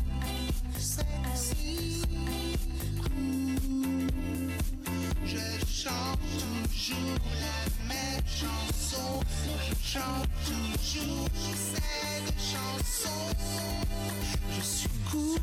[0.78, 2.04] sexy,
[3.04, 3.69] cool
[5.84, 6.20] chante
[6.68, 9.22] toujours la même chanson.
[9.65, 13.20] Je chante toujours cette chanson.
[14.58, 15.39] Je suis cool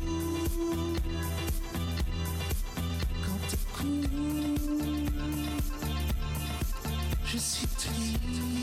[3.25, 4.05] quand t'es cool.
[7.25, 8.53] Je suis triste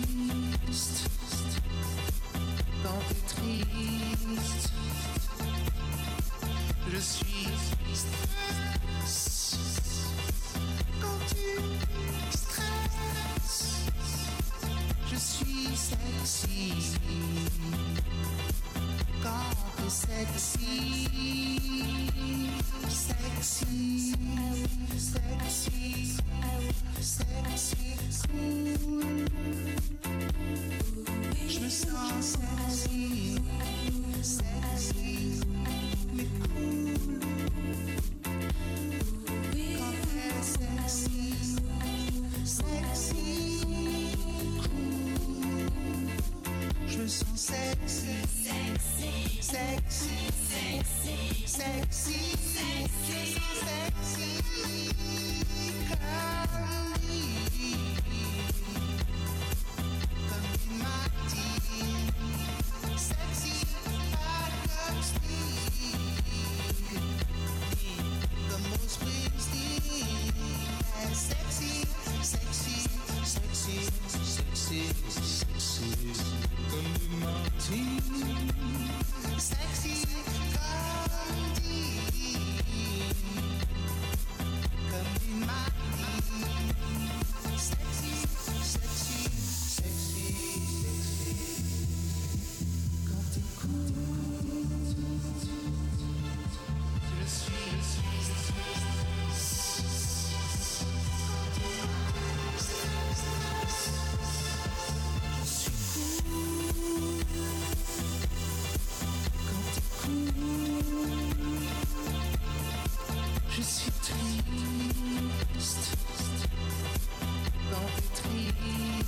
[2.85, 4.73] quand t'es triste.
[6.93, 7.49] Je suis
[9.03, 9.84] triste.
[15.11, 16.73] Je suis sexy
[19.23, 21.05] quand sexy.
[22.89, 24.15] Sexy,
[24.99, 26.17] sexy,
[26.99, 27.75] sexy.
[31.47, 33.37] Je me sens sexy,
[34.23, 35.41] sexy,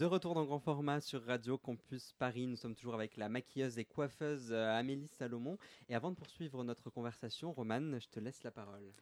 [0.00, 3.78] De retour dans grand format sur Radio Campus Paris, nous sommes toujours avec la maquilleuse
[3.78, 5.58] et coiffeuse euh, Amélie Salomon.
[5.90, 8.94] Et avant de poursuivre notre conversation, Romane, je te laisse la parole.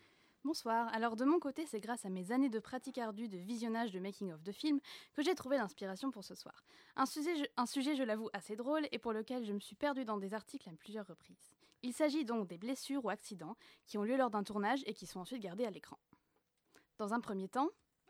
[0.42, 0.92] Bonsoir.
[0.92, 4.00] Alors de mon côté, c'est grâce à mes années de pratique ardue de visionnage de
[4.00, 4.80] making-of de films
[5.14, 6.64] que j'ai trouvé l'inspiration pour ce soir.
[6.96, 9.76] Un sujet, je, un sujet, je l'avoue, assez drôle et pour lequel je me suis
[9.76, 11.54] perdue dans des articles à plusieurs reprises.
[11.84, 13.56] Il s'agit donc des blessures ou accidents
[13.86, 16.00] qui ont lieu lors d'un tournage et qui sont ensuite gardés à l'écran.
[16.96, 17.68] Dans un premier temps,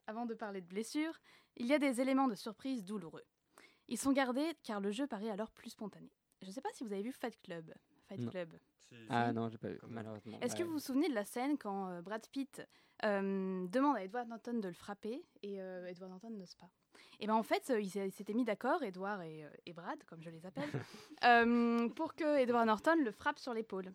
[0.08, 1.20] avant de parler de blessures,
[1.56, 3.24] il y a des éléments de surprise douloureux.
[3.88, 6.10] Ils sont gardés car le jeu paraît alors plus spontané.
[6.40, 7.72] Je ne sais pas si vous avez vu Fight Club.
[8.08, 8.30] Fight Non.
[8.30, 8.54] Club.
[9.10, 10.38] Ah non, j'ai pas vu, malheureusement.
[10.40, 12.66] Est-ce que vous vous souvenez de la scène quand euh, Brad Pitt
[13.04, 16.70] euh, demande à Edward Norton de le frapper et euh, Edward Norton n'ose pas?
[17.20, 20.22] Et ben en fait, euh, ils s'étaient mis d'accord, Edward et, euh, et Brad, comme
[20.22, 20.70] je les appelle,
[21.24, 23.92] euh, pour que Edward Norton le frappe sur l'épaule.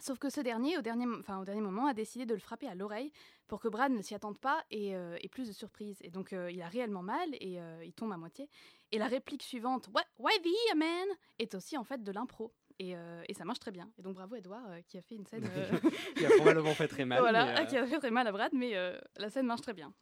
[0.00, 2.66] Sauf que ce dernier, au dernier, enfin, au dernier moment, a décidé de le frapper
[2.68, 3.12] à l'oreille
[3.46, 5.98] pour que Brad ne s'y attende pas et euh, ait plus de surprise.
[6.02, 8.48] Et donc, euh, il a réellement mal et euh, il tombe à moitié.
[8.92, 11.06] Et la réplique suivante, What, Why the man?
[11.38, 12.52] est aussi en fait de l'impro.
[12.80, 13.88] Et, euh, et ça marche très bien.
[13.98, 15.48] Et donc, bravo Edouard qui a fait une scène.
[16.16, 17.20] Qui a probablement fait très mal.
[17.20, 18.74] voilà, qui a fait très mal à Brad, mais
[19.16, 19.92] la scène marche très bien.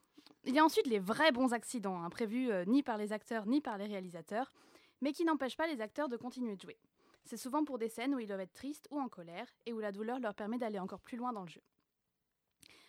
[0.45, 3.61] Il y a ensuite les vrais bons accidents, imprévus euh, ni par les acteurs ni
[3.61, 4.53] par les réalisateurs,
[5.01, 6.77] mais qui n'empêchent pas les acteurs de continuer de jouer.
[7.25, 9.81] C'est souvent pour des scènes où ils doivent être tristes ou en colère, et où
[9.81, 11.63] la douleur leur permet d'aller encore plus loin dans le jeu.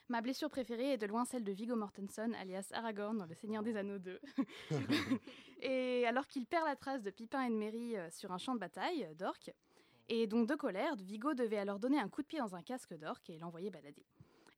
[0.09, 3.63] Ma blessure préférée est de loin celle de Viggo Mortensen, alias Aragorn dans Le Seigneur
[3.63, 4.19] des Anneaux 2.
[5.61, 8.53] et alors qu'il perd la trace de Pipin et de Merry euh, sur un champ
[8.53, 9.51] de bataille euh, d'orques,
[10.09, 12.93] et donc de colère, Viggo devait alors donner un coup de pied dans un casque
[12.95, 14.05] d'orque et l'envoyer balader.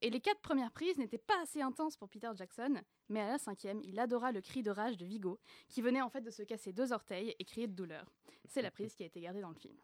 [0.05, 3.37] Et les quatre premières prises n'étaient pas assez intenses pour Peter Jackson, mais à la
[3.39, 6.43] cinquième, il adora le cri de rage de Viggo, qui venait en fait de se
[6.43, 8.05] casser deux orteils et crier de douleur.
[8.47, 9.75] C'est la prise qui a été gardée dans le film.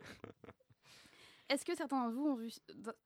[1.48, 2.48] Est-ce que certains d'entre vous ont vu,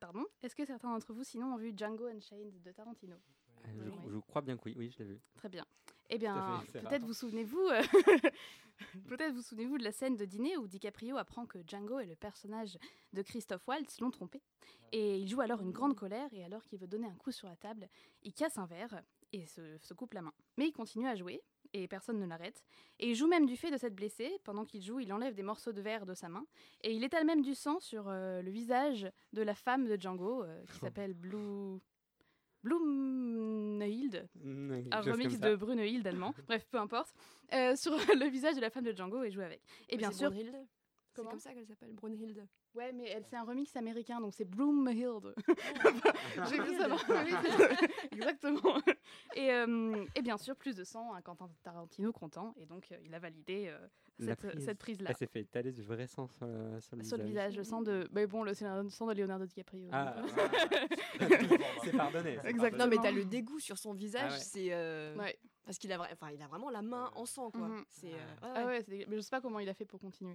[0.01, 3.17] pardon, est-ce que certains d'entre vous sinon ont vu Django Unchained de Tarantino?
[3.17, 3.95] Euh, je, Oui.
[4.13, 5.21] je crois bien que oui, oui, je l'ai vu.
[5.37, 5.65] Très bien.
[6.11, 7.83] Eh bien, peut-être vous souvenez-vous, euh,
[9.09, 12.17] peut-être vous souvenez-vous de la scène de dîner où DiCaprio apprend que Django et le
[12.17, 12.79] personnage
[13.13, 14.43] de Christophe Waltz l'ont trompé.
[14.93, 17.49] Et il joue alors une grande colère et alors qu'il veut donner un coup sur
[17.49, 17.89] la table,
[18.23, 20.33] il casse un verre et se, se coupe la main.
[20.57, 22.65] Mais il continue à jouer et personne ne l'arrête.
[22.99, 24.31] Et il joue même du fait de s'être blessé.
[24.45, 26.45] Pendant qu'il joue, il enlève des morceaux de verre de sa main
[26.83, 30.43] et il étale même du sang sur euh, le visage de la femme de Django
[30.43, 31.81] euh, qui s'appelle Blue.
[32.63, 37.15] Blumnhild, Mm, un remix de Brunehilde allemand, bref, peu importe,
[37.53, 39.63] euh, sur le visage de la femme de Django et jouer avec.
[39.89, 40.33] Et bien sûr,
[41.25, 42.47] C'est comme ça qu'elle s'appelle, Brunhilde.
[42.75, 45.35] Ouais, mais elle- c'est un remix américain, donc c'est Broomhild.
[46.51, 48.79] J'ai vu ça dans oui, c'est- Exactement.
[49.35, 52.97] Et, euh, et bien sûr, plus de sang, un Quentin Tarantino content, et donc euh,
[53.05, 53.79] il a validé euh,
[54.19, 54.65] La cette, prise.
[54.65, 55.11] cette prise-là.
[55.11, 57.49] Elle s'est fait étaler du vrai sang sur le, sur le Sur le visage.
[57.53, 58.09] visage, le sang de.
[58.13, 59.89] Mais bon, le c'est le sang de Leonardo DiCaprio.
[59.93, 60.17] Ah,
[61.85, 62.39] c'est pardonné.
[62.45, 62.85] Exactement.
[62.85, 64.39] Non, mais t'as le dégoût sur son visage, ouais.
[64.39, 64.69] c'est.
[64.73, 65.37] euh, Ouais.
[65.71, 67.69] Parce qu'il a, vra- enfin, il a vraiment la main en sang, quoi.
[67.69, 67.85] Mhm.
[67.91, 68.13] C'est.
[68.13, 68.47] euh, Ah.
[68.47, 68.85] ouais, Ah ouais.
[69.09, 70.35] mais je sais pas comment il a fait pour continuer.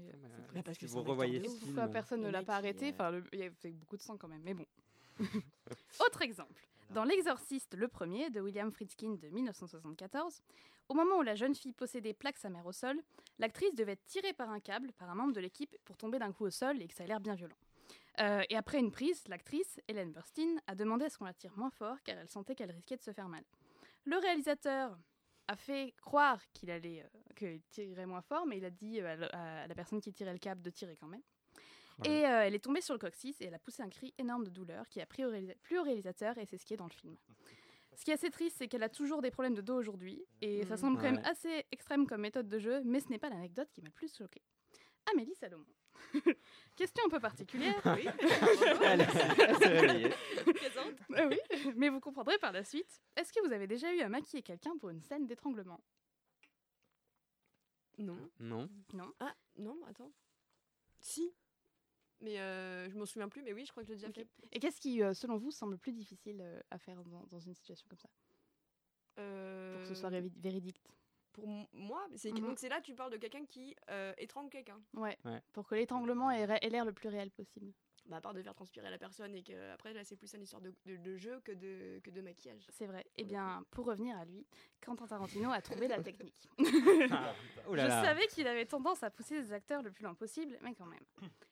[0.64, 3.40] parce que vous revoyez ce film, personne Le ne l'a pas arrêté Enfin, le- il
[3.40, 4.66] y a fait beaucoup de sang quand même, mais bon.
[6.00, 6.66] Autre exemple.
[6.92, 10.42] Dans L'Exorciste, le premier, de William Friedkin de 1974,
[10.88, 12.98] au moment où la jeune fille possédait plaque sa mère au sol,
[13.38, 16.32] l'actrice devait être tirée par un câble par un membre de l'équipe pour tomber d'un
[16.32, 17.58] coup au sol et que ça a l'air bien violent.
[18.22, 21.52] Euh, et après une prise, l'actrice, Hélène Burstyn, a demandé à ce qu'on la tire
[21.58, 23.44] moins fort car elle sentait qu'elle risquait de se faire mal.
[24.08, 24.96] Le réalisateur
[25.48, 29.16] a fait croire qu'il allait euh, qu'il moins fort, mais il a dit euh, à
[29.16, 31.22] la- à la personne qui tirait le câble de tirer quand même.
[32.00, 32.10] Ouais.
[32.10, 34.44] Et euh, elle est tombée sur le coccyx et elle a poussé un cri énorme
[34.44, 36.78] de douleur qui a pris au réalisa- plu au réalisateur et c'est ce qui est
[36.78, 37.16] dans le film.
[37.96, 40.66] Ce qui est assez triste, c'est qu'elle a toujours des problèmes de dos aujourd'hui et
[40.66, 40.78] ça Mhm.
[40.82, 43.82] semble quand même assez extrême comme méthode de jeu, mais ce n'est pas l'anecdote qui
[43.82, 44.42] m'a le plus choquée.
[45.14, 45.66] Amélie Salomon.
[46.76, 47.82] Question un peu particulière.
[47.86, 48.06] Oui.
[48.84, 50.10] Elle, elle s'est réveillée.
[50.54, 50.96] Présente.
[51.16, 51.40] Ah oui,
[51.76, 53.02] mais vous comprendrez par la suite.
[53.16, 55.80] Est-ce que vous avez déjà eu à maquiller quelqu'un pour une scène d'étranglement?
[57.98, 58.30] Non.
[58.40, 58.70] Non.
[59.20, 60.12] Ah, non, attends.
[61.00, 61.34] Si.
[62.22, 64.28] Mais euh, je m'en souviens plus, mais oui, je crois que je l'ai déjà fait.
[64.52, 67.54] Et qu'est-ce qui, euh, selon vous, semble plus difficile euh, à faire dans, dans une
[67.54, 68.10] situation comme ça?
[69.16, 70.82] Pour que ce soit véridique
[71.36, 72.40] Pour moi, c'est Mhm.
[72.40, 74.80] donc c'est là tu parles de quelqu'un qui euh, étrangle quelqu'un.
[74.94, 75.18] Ouais.
[75.26, 75.42] Ouais.
[75.54, 77.72] Pour que l'étranglement ait ré- ait l'air le plus réel possible.
[78.08, 80.44] Bah, à part de faire transpirer la personne et que après là c'est plus une
[80.44, 82.64] histoire de, de- de jeu que de, que de maquillage.
[82.70, 83.04] C'est vrai.
[83.18, 84.46] Eh bien, pour revenir à lui,
[84.80, 86.48] Quentin Tarantino a trouvé la technique.
[87.10, 87.34] Ah,
[87.72, 90.86] Je savais qu'il avait tendance à pousser les acteurs le plus loin possible, mais quand
[90.86, 91.04] même.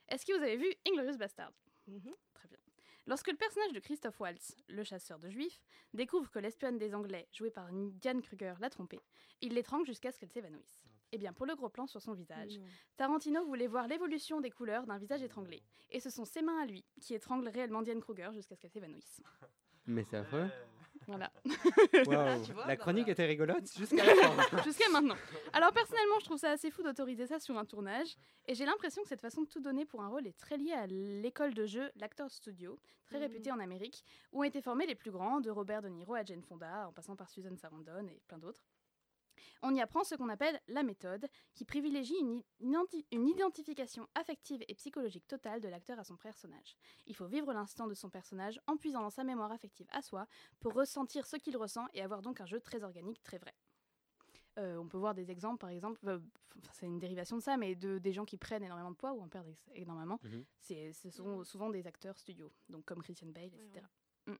[0.09, 1.51] Est-ce que vous avez vu Inglorious Bastard
[1.87, 2.13] Mhm.
[3.05, 5.61] Lorsque le personnage de Christophe Waltz, le chasseur de juifs,
[5.93, 9.01] découvre que l'espionne des Anglais, jouée par Diane Kruger, l'a trompée,
[9.41, 10.81] il l'étrangle jusqu'à ce qu'elle s'évanouisse.
[11.11, 12.65] Eh bien, pour le gros plan sur son visage, Non.
[12.97, 15.61] Tarantino voulait voir l'évolution des couleurs d'un visage étranglé.
[15.91, 18.71] Et ce sont ses mains à lui qui étranglent réellement Diane Kruger jusqu'à ce qu'elle
[18.71, 19.21] s'évanouisse.
[19.85, 20.49] Mais c'est affreux.
[21.07, 21.31] Voilà.
[22.07, 22.45] Waouh.
[22.45, 23.11] tu vois, La bah, chronique voilà.
[23.13, 24.57] était rigolote jusqu'à la fin.
[24.63, 25.15] Jusqu'à maintenant.
[25.53, 28.15] Alors personnellement, je trouve ça assez fou d'autoriser ça sur un tournage.
[28.47, 30.73] Et j'ai l'impression que cette façon de tout donner pour un rôle est très liée
[30.73, 33.23] à l'école de jeu l'Actor Studio, très Mhm.
[33.23, 36.23] réputée en Amérique, où ont été formés les plus grands, de Robert De Niro à
[36.23, 38.61] Jane Fonda, en passant par Susan Sarandon et plein d'autres.
[39.61, 44.07] On y apprend ce qu'on appelle la méthode, qui privilégie une, une identi- une identification
[44.15, 46.75] affective et psychologique totale de l'acteur à son personnage.
[47.07, 50.27] Il faut vivre l'instant de son personnage en puisant dans sa mémoire affective à soi
[50.59, 53.53] pour ressentir ce qu'il ressent et avoir donc un jeu très organique, très vrai.
[54.59, 56.19] Euh, on peut voir des exemples, par exemple, euh,
[56.73, 59.21] c'est une dérivation de ça, mais de des gens qui prennent énormément de poids ou
[59.21, 60.19] en perdent énormément.
[60.23, 60.45] Mhm.
[60.59, 61.43] C'est, ce sont Mhm.
[61.43, 63.85] souvent des acteurs studio, donc comme Christian Bale, Ouais, etc.
[64.27, 64.33] Mm.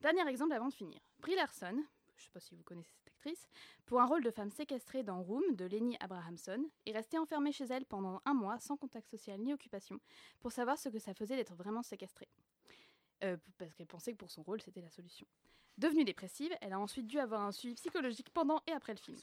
[0.00, 1.00] Dernier exemple avant de finir.
[1.18, 1.82] Brie Larson,
[2.18, 3.48] je ne sais pas si vous connaissez cette actrice,
[3.86, 7.64] pour un rôle de femme séquestrée dans Room de Lenny Abrahamson, est restée enfermée chez
[7.64, 10.00] elle pendant un mois sans contact social ni occupation
[10.40, 12.28] pour savoir ce que ça faisait d'être vraiment séquestrée.
[13.24, 15.26] Euh, parce qu'elle pensait que pour son rôle, c'était la solution.
[15.76, 19.18] Devenue dépressive, elle a ensuite dû avoir un suivi psychologique pendant et après le film.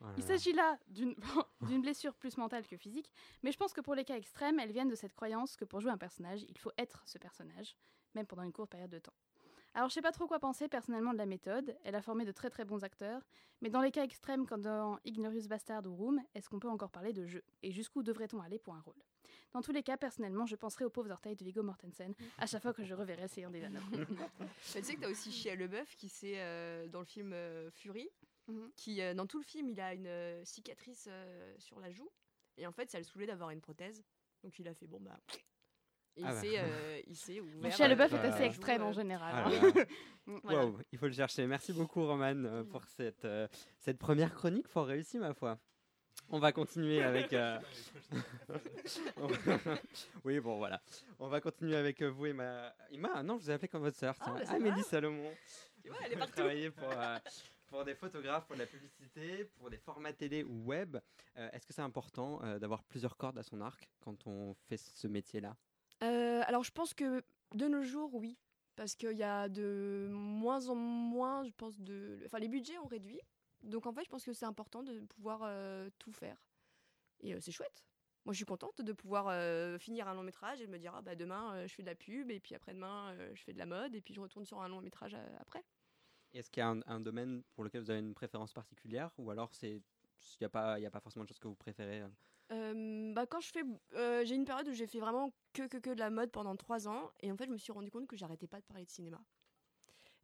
[0.00, 1.14] Oh Il s'agit là d'une
[1.62, 3.10] d'une blessure plus mentale que physique,
[3.42, 5.80] mais je pense que pour les cas extrêmes, elles viennent de cette croyance que pour
[5.80, 7.76] jouer un personnage, il faut être ce personnage,
[8.14, 9.12] même pendant une courte période de temps.
[9.78, 12.32] Alors je sais pas trop quoi penser personnellement de la méthode, elle a formé de
[12.32, 13.22] très très bons acteurs,
[13.60, 16.90] mais dans les cas extrêmes comme dans Ignorous Bastard ou Room, est-ce qu'on peut encore
[16.90, 17.44] parler de jeu?
[17.62, 19.00] Et jusqu'où devrait-on aller pour un rôle?
[19.52, 22.62] Dans tous les cas, personnellement, je penserai aux pauvres orteils de Viggo Mortensen à chaque
[22.62, 23.78] fois que je reverrai Le Seigneur des Anneaux.
[24.74, 28.08] Tu sais que t'as aussi Shia LeBeouf qui c'est euh, dans le film euh, Fury,
[28.48, 28.72] Mhm.
[28.74, 32.10] qui euh, dans tout le film il a une euh, cicatrice euh, sur la joue
[32.56, 34.02] et en fait ça le saoulait d'avoir une prothèse,
[34.42, 35.16] donc il a fait bon bah.
[36.18, 36.40] Et Ah il bah.
[36.40, 37.72] s'est euh, il s'est ouvert.
[37.76, 39.32] Shia le LeBeouf bah, est assez euh, extrême en euh, général.
[39.34, 39.84] Ah hein.
[40.26, 40.70] Mm, voilà.
[40.92, 41.46] Il faut le chercher.
[41.46, 43.46] Merci beaucoup, Roman, euh, pour cette, euh,
[43.78, 45.58] cette première chronique fort réussie, ma foi.
[46.30, 47.32] On va continuer avec.
[47.32, 47.58] euh,
[50.24, 50.80] oui, bon, voilà.
[51.18, 52.74] On va continuer avec euh, vous, Emma.
[52.90, 54.14] Emma, non, je vous ai appelé comme votre sœur.
[54.20, 54.82] Ah, bah, Amélie va.
[54.82, 55.30] Salomon.
[55.82, 56.34] Tu vois, elle est Vous partout.
[56.34, 57.18] travaillez pour, euh,
[57.68, 60.96] pour des photographes, pour de la publicité, pour des formats télé ou web.
[61.36, 64.76] Euh, Est-ce que c'est important euh, d'avoir plusieurs cordes à son arc quand on fait
[64.76, 65.56] ce métier-là?
[66.02, 67.22] Euh, alors je pense que
[67.54, 68.36] de nos jours, oui.
[68.76, 72.20] Parce qu'il y a de moins en moins, je pense, de.
[72.26, 73.20] Enfin, les budgets ont réduit.
[73.64, 76.40] Donc en fait, je pense que c'est important de pouvoir euh, tout faire.
[77.20, 77.84] Et euh, c'est chouette.
[78.24, 79.32] Moi, je suis contente de pouvoir
[79.80, 81.94] finir un long métrage et de me dire, ah, bah, demain, je fais de la
[81.94, 84.68] pub, et puis après-demain, je fais de la mode, et puis je retourne sur un
[84.68, 85.64] long métrage après.
[86.34, 89.50] Est-ce qu'il y a un, domaine pour lequel vous avez une préférence particulière ou alors
[89.62, 89.80] il
[90.40, 92.02] n'y a, a pas forcément de choses que vous préférez
[92.52, 93.62] euh bah, quand je fais.
[93.94, 96.56] euh, j'ai une période où j'ai fait vraiment que, que, que de la mode pendant
[96.56, 97.10] trois ans.
[97.20, 99.20] Et en fait, je me suis rendu compte que j'arrêtais pas de parler de cinéma.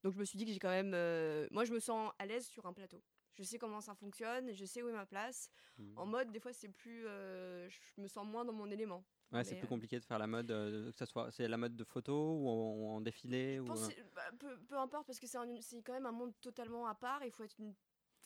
[0.03, 0.93] Donc, je me suis dit que j'ai quand même.
[0.95, 3.03] euh, moi, je me sens à l'aise sur un plateau.
[3.37, 5.51] Je sais comment ça fonctionne, je sais où est ma place.
[5.79, 5.99] Hmm.
[5.99, 7.03] En mode, des fois, c'est plus.
[7.03, 9.05] je me sens moins dans mon élément.
[9.33, 11.75] Ouais, c'est plus compliqué de faire la mode, euh, que ça soit c'est la mode
[11.75, 15.83] de photo ou en, en défilé ou pense bah, peu, peu importe, parce que c'est
[15.83, 17.25] quand même un monde totalement à part.
[17.25, 17.75] Il faut être une.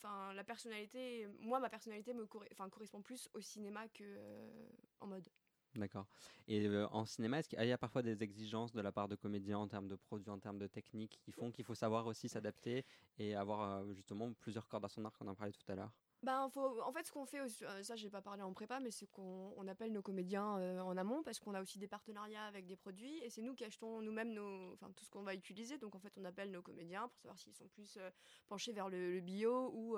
[0.01, 1.27] Enfin, la personnalité.
[1.39, 4.69] Moi, ma personnalité me correspond plus au cinéma que euh,
[5.01, 5.29] en mode.
[5.75, 6.07] D'accord.
[6.47, 9.15] Et euh, en cinéma, est-ce qu'il y a parfois des exigences de la part de
[9.15, 12.27] comédiens en termes de produits, en termes de technique, qui font qu'il faut savoir aussi
[12.29, 12.85] s'adapter
[13.17, 15.93] et avoir euh, justement plusieurs cordes à son arc, on en parlait tout à l'heure?
[16.21, 18.91] Ben, faut, en fait, ce qu'on fait, euh, ça j'ai pas parlé en prépa, mais
[18.91, 22.43] c'est qu'on on appelle nos comédiens euh, en amont parce qu'on a aussi des partenariats
[22.43, 25.33] avec des produits et c'est nous qui achetons nous-mêmes nos, enfin tout ce qu'on va
[25.33, 25.77] utiliser.
[25.77, 28.09] Donc en fait, on appelle nos comédiens pour savoir s'ils sont plus euh,
[28.49, 29.97] penchés vers le, bio ou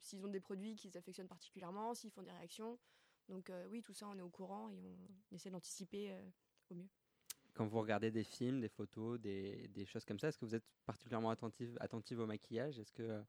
[0.00, 2.78] s'ils ont des produits qu'ils affectionnent particulièrement, s'ils font des réactions.
[3.28, 4.78] Donc oui, tout ça, on est au courant et
[5.32, 6.14] on essaie d'anticiper
[6.70, 6.88] au mieux.
[7.54, 10.54] Quand vous regardez des films, des photos, des, des choses comme ça, est-ce que vous
[10.54, 12.78] êtes particulièrement attentive, attentive au maquillage?
[12.78, 13.22] Est-ce que,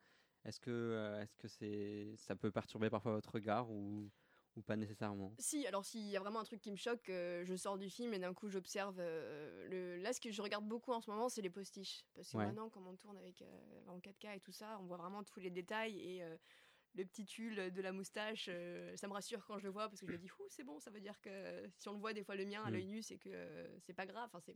[0.45, 4.11] est-ce que, euh, est-ce que c'est, ça peut perturber parfois votre regard ou,
[4.55, 5.35] ou pas nécessairement?
[5.37, 7.89] Si, alors s'il y a vraiment un truc qui me choque, euh, je sors du
[7.89, 8.97] film et d'un coup j'observe.
[8.99, 9.97] euh, le...
[10.01, 12.05] Là, ce que je regarde beaucoup en ce moment, c'est les postiches.
[12.13, 12.45] Parce que Ouais.
[12.45, 15.41] maintenant, comme on tourne avec euh, en 4K et tout ça, on voit vraiment tous
[15.41, 16.23] les détails et
[16.93, 18.45] le petit tulle de la moustache,
[18.95, 20.79] ça me rassure quand je le vois parce que je me dis, Ouh, c'est bon,
[20.79, 22.73] ça veut dire que si on le voit des fois le mien à Mm.
[22.73, 24.25] l'œil nu, c'est que c'est pas grave.
[24.27, 24.55] Enfin, c'est...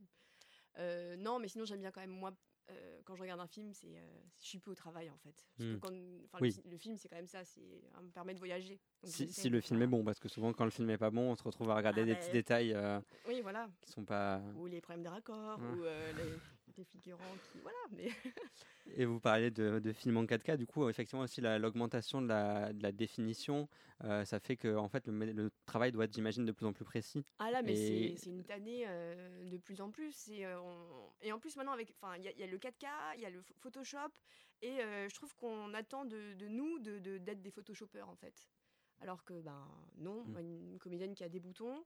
[0.78, 2.32] Euh, non, mais sinon j'aime bien quand même moi.
[2.72, 4.08] Euh, quand je regarde un film, c'est, euh,
[4.42, 5.46] je suis peu au travail en fait.
[5.58, 5.80] Parce que Mm.
[5.80, 5.92] quand,
[6.26, 6.56] enfin, Oui.
[6.66, 8.80] le, film, c'est quand même ça, c'est, ça me permet de voyager.
[9.04, 11.32] Donc si, le film est bon, parce que souvent quand le film est pas bon,
[11.32, 13.70] on se retrouve à regarder Ah des bah, petits détails euh, Oui, voilà.
[13.82, 14.42] qui sont pas.
[14.56, 15.68] ou les problèmes de raccord, Ouais.
[15.72, 16.40] ou euh, les,
[16.80, 17.60] les figurants qui.
[17.60, 18.10] Voilà, mais.
[18.96, 22.28] Et vous parlez de, de films en 4K, du coup, effectivement, aussi la- l'augmentation de
[22.28, 23.70] la, de la définition,
[24.04, 26.86] euh, ça fait que en fait, le, travail doit être, j'imagine, de plus en plus
[26.86, 27.24] précis.
[27.38, 30.30] Ah là, mais Et- c'est- une tannée euh, de plus en plus.
[30.30, 32.88] Et, euh, on- et en plus, maintenant, il y, a- il y a le 4K,
[33.16, 34.10] il y a le ph- Photoshop,
[34.62, 38.50] et je trouve qu'on attend de, de nous d'être de, d'être des Photoshopeurs, en fait.
[39.02, 40.32] Alors que, ben non, Mm.
[40.32, 41.86] moi, une comédienne qui a des boutons,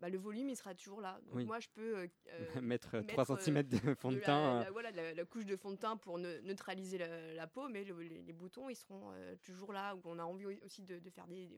[0.00, 1.20] bah, le volume, il sera toujours là.
[1.26, 1.44] Donc Oui.
[1.44, 1.98] moi, je peux.
[1.98, 2.06] euh,
[2.56, 4.60] euh, mettre mettre, 3 euh, cm de fond de, teint.
[4.60, 7.68] euh, la, voilà, la, la couche de fond de teint pour ne- neutraliser la, peau,
[7.68, 9.94] mais le- les, les boutons, ils seront euh, toujours là.
[9.96, 11.48] Où on a envie au- aussi de, de faire des,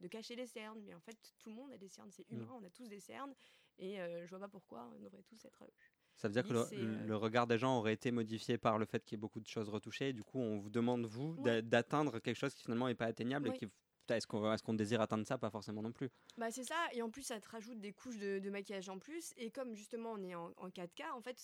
[0.00, 2.36] de cacher les cernes, mais en fait, tout le monde a des cernes, c'est Mm.
[2.36, 3.34] humain, on a tous des cernes,
[3.78, 5.62] et euh, je vois pas pourquoi on devrait tous être.
[5.62, 5.68] euh,
[6.16, 9.04] Ça veut dire que le, euh, regard des gens aurait été modifié par le fait
[9.04, 10.12] qu'il y ait beaucoup de choses retouchées.
[10.12, 13.48] Du coup, on vous demande, vous, d'atteindre quelque chose qui finalement n'est pas atteignable.
[13.48, 13.54] Oui.
[13.56, 13.66] Et qui,
[14.10, 14.26] est-ce
[14.62, 15.38] qu'on désire atteindre ça?
[15.38, 16.10] Pas forcément non plus.
[16.36, 19.32] Bah c'est ça, et en plus ça te rajoute des couches de, maquillage en plus,
[19.36, 21.40] et comme justement on est en, en 4K, en fait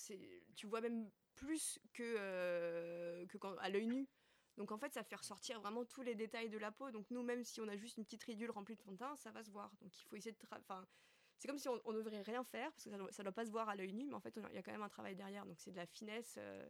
[0.55, 3.25] tu vois même plus que, euh,
[3.71, 4.09] l'œil nu.
[4.57, 7.23] Donc en fait ça fait ressortir vraiment tous les détails de la peau, donc nous
[7.23, 9.43] même si on a juste une petite ridule remplie de fond de teint, ça va
[9.43, 9.73] se voir.
[9.81, 10.39] Donc il faut essayer de...
[11.39, 13.51] c'est comme si on, on devrait rien faire, parce que ça ça doit pas se
[13.51, 15.47] voir à l'œil nu, mais en fait il y a quand même un travail derrière,
[15.47, 16.35] donc c'est de la finesse.
[16.39, 16.69] euh,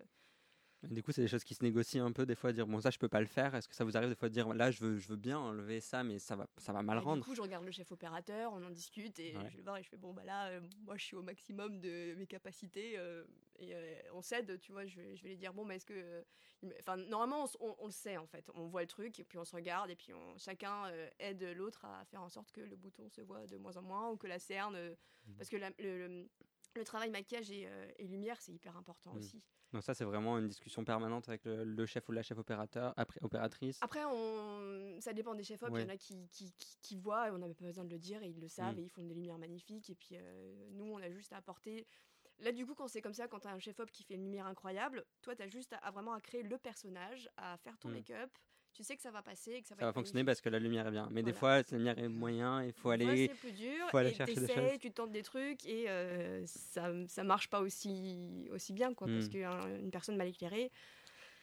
[0.83, 2.81] Et du coup, c'est des choses qui se négocient un peu des fois, dire bon,
[2.81, 3.55] ça, je peux pas le faire.
[3.55, 5.39] Est-ce que ça vous arrive des fois de dire là, je veux, je veux bien
[5.39, 7.23] enlever ça, mais ça va, ça va mal Et rendre?
[7.23, 9.51] Du coup, je regarde le chef opérateur, on en discute et Ouais.
[9.51, 11.81] je le vois et je fais bon bah là, euh, moi je suis au maximum
[11.81, 13.25] de mes capacités euh,
[13.59, 14.87] et euh, on cède, tu vois.
[14.87, 16.25] Je vais, je vais lui dire bon, mais est-ce que,
[16.79, 19.25] enfin normalement on, s- on- on le sait en fait, on voit le truc et
[19.25, 22.61] puis on se regarde et puis on, chacun aide l'autre à faire en sorte que
[22.63, 24.77] le bouton se voit de moins en moins ou que la cerne,
[25.27, 25.35] Mhm.
[25.37, 26.29] parce que la- le, le-
[26.75, 29.19] le travail maquillage et, euh, et lumière c'est hyper important Mhm.
[29.19, 29.43] aussi.
[29.73, 32.93] Donc ça, c'est vraiment une discussion permanente avec le, le chef ou la chef opérateur,
[32.97, 33.79] après, opératrice.
[33.83, 34.97] Après, on...
[35.01, 35.69] ça dépend des chefs op.
[35.71, 35.83] Il Ouais.
[35.83, 37.99] y en a qui, qui, qui, qui voient et on n'avait pas besoin de le
[38.01, 38.81] dire et ils le savent Mm.
[38.81, 39.89] et ils font des lumières magnifiques.
[39.89, 41.87] Et puis euh, nous, on a juste à apporter.
[42.41, 44.15] Là, du coup, quand c'est comme ça, quand tu as un chef op qui fait
[44.15, 47.57] une lumière incroyable, toi, tu as juste à, à vraiment à créer le personnage, à
[47.59, 47.93] faire ton Mm.
[47.93, 48.31] make-up.
[48.73, 50.41] Tu sais que ça va passer et que ça va Ça va être fonctionner parce
[50.41, 51.09] que la lumière est bien.
[51.11, 53.29] Mais des fois, la lumière est moyen, il faut aller.
[53.29, 53.89] c'est plus dur.
[53.91, 54.79] faut aller et chercher des choses.
[54.81, 59.07] Tu tentes des trucs et euh, ça, ça marche pas aussi, aussi bien, quoi.
[59.09, 59.31] Parce Mm.
[59.31, 60.71] qu'une personne mal éclairée,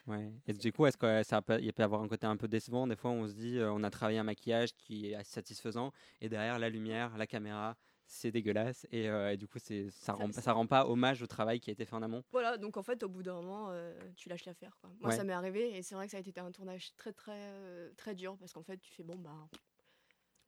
[0.07, 0.31] Ouais.
[0.47, 2.47] Et du coup, est-ce que ça peut, il peut y avoir un côté un peu
[2.47, 2.87] décevant?
[2.87, 5.91] Des fois, on se dit, euh, on a travaillé un maquillage qui est assez satisfaisant,
[6.21, 7.75] et derrière la lumière, la caméra,
[8.09, 10.87] c'est dégueulasse, et, euh, et du coup, c'est, ça, Ça- rend, ça- ça rend pas
[10.87, 12.23] hommage au travail qui a été fait en amont.
[12.31, 14.77] Voilà, donc en fait, au bout d'un moment, euh, tu lâches l'affaire.
[14.81, 14.89] Quoi.
[14.99, 15.15] Moi, Ouais.
[15.15, 17.91] ça m'est arrivé et c'est vrai que ça a été un tournage très, très, euh,
[17.97, 19.47] très dur parce qu'en fait, tu fais bon, bah,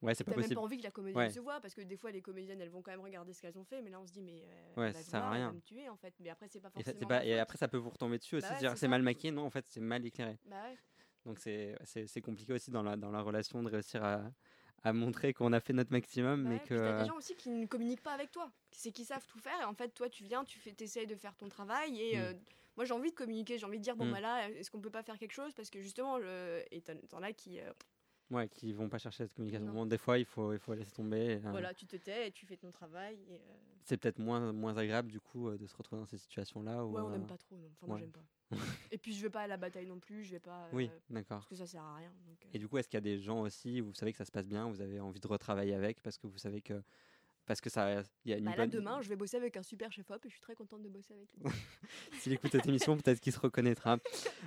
[0.01, 0.55] Ouais, c'est pas t'as même possible.
[0.55, 1.29] pas envie que la comédienne Ouais.
[1.29, 3.57] se voit parce que des fois, les comédiennes, elles vont quand même regarder ce qu'elles
[3.57, 5.51] ont fait, mais là, on se dit, mais euh, Ouais, va ça sert à rien.
[5.51, 6.13] me tuer en fait.
[6.21, 7.07] Mais après, c'est pas Et, ça- forcément.
[7.09, 7.39] pas- et faute.
[7.39, 8.87] après, ça peut vous retomber dessus aussi, Bah ouais, se dire c'est ça.
[8.87, 10.39] mal maquillé, non, en fait, c'est mal éclairé.
[10.45, 10.77] Bah ouais.
[11.25, 14.23] Donc, c'est compliqué aussi dans la, dans la relation de réussir à,
[14.83, 16.75] à montrer qu'on a fait notre maximum, Ouais, mais que.
[16.75, 18.51] t'as des gens aussi qui ne communiquent pas avec toi.
[18.71, 21.15] C'est qui savent tout faire et en fait, toi, tu viens, tu fais, essayes de
[21.15, 22.19] faire ton travail et Mm.
[22.21, 22.33] euh,
[22.77, 24.11] moi, j'ai envie de communiquer, j'ai envie de dire, bon, Mm.
[24.11, 25.53] bah là, est-ce qu'on peut pas faire quelque chose?
[25.53, 26.63] Parce que justement, le...
[26.71, 27.59] et t'en as qui.
[27.59, 27.71] euh,
[28.31, 29.73] Ouais, qui vont pas chercher cette communication.
[29.73, 31.37] Bon, des fois, il faut, il faut laisser tomber.
[31.43, 33.17] euh, Voilà, tu te tais et tu fais ton travail.
[33.31, 33.37] Euh,
[33.83, 36.85] C'est peut-être moins, moins agréable, du coup, euh, de se retrouver dans ces situations-là.
[36.85, 37.55] où, ouais, on euh, n'aime pas trop.
[37.57, 37.67] non.
[37.71, 38.01] Enfin, moi, ouais.
[38.01, 38.21] j'aime pas.
[38.91, 40.23] et puis, je vais pas à la bataille non plus.
[40.23, 40.65] Je vais pas.
[40.65, 41.37] euh, Oui, d'accord.
[41.39, 42.11] Parce que ça sert à rien.
[42.27, 42.49] donc, euh.
[42.53, 44.25] Et du coup, est-ce qu'il y a des gens aussi, où vous savez que ça
[44.25, 46.81] se passe bien, vous avez envie de retravailler avec parce que vous savez que.
[47.45, 48.03] Parce que ça.
[48.25, 48.69] Il y a une Bah, là, bonne...
[48.69, 51.13] demain, je vais bosser avec un super chef-op et je suis très contente de bosser
[51.15, 51.43] avec lui.
[52.21, 53.97] S'il écoute cette émission, peut-être qu'il se reconnaîtra.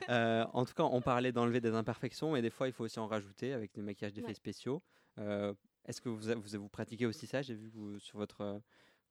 [0.08, 3.00] Euh, en tout cas, on parlait d'enlever des imperfections, et des fois, il faut aussi
[3.00, 4.34] en rajouter avec des maquillages d'effets Ouais.
[4.34, 4.82] spéciaux.
[5.18, 5.52] Euh,
[5.84, 7.42] Est-ce que vous, vous, vous pratiquez aussi ça?
[7.42, 8.62] J'ai vu que vous, sur votre.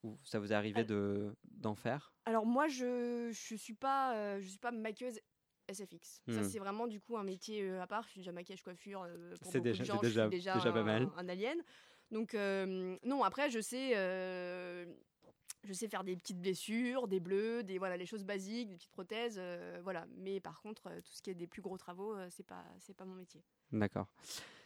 [0.03, 2.13] Vous- ça vous est arrivé de d'en faire?
[2.25, 5.19] Alors, moi, je je suis pas, euh, je suis pas maquilleuse
[5.67, 6.21] SFX.
[6.27, 6.43] Ça, Hmm.
[6.43, 8.03] c'est vraiment du coup un métier euh, à part.
[8.03, 9.03] Je suis déjà maquillage coiffure.
[9.03, 11.09] euh, pour C'est déjà- de gens, c'est je suis déjà- déjà, pas un, mal.
[11.17, 11.57] un alien.
[12.11, 13.91] Donc, euh, non, après, je sais.
[15.63, 18.89] je sais faire des petites blessures, des bleus, des voilà les choses basiques, des petites
[18.91, 19.39] prothèses,
[19.83, 20.07] voilà.
[20.17, 23.05] Mais par contre, tout ce qui est des plus gros travaux, c'est pas c'est pas
[23.05, 23.43] mon métier.
[23.71, 24.07] D'accord.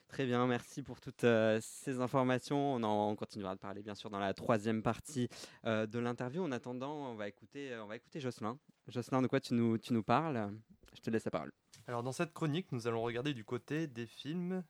[0.08, 2.76] Très bien, merci pour toutes euh, ces informations.
[2.76, 5.28] On, en, on continuera de parler bien sûr dans la troisième partie
[5.66, 6.44] euh, de l'interview.
[6.44, 8.58] En attendant, on va écouter, euh, on va écouter Jocelyn.
[8.88, 10.54] Jocelyn, de quoi tu nous, tu nous parles?
[10.94, 11.52] Je te laisse la parole.
[11.88, 14.64] Alors dans cette chronique, nous allons regarder du côté des films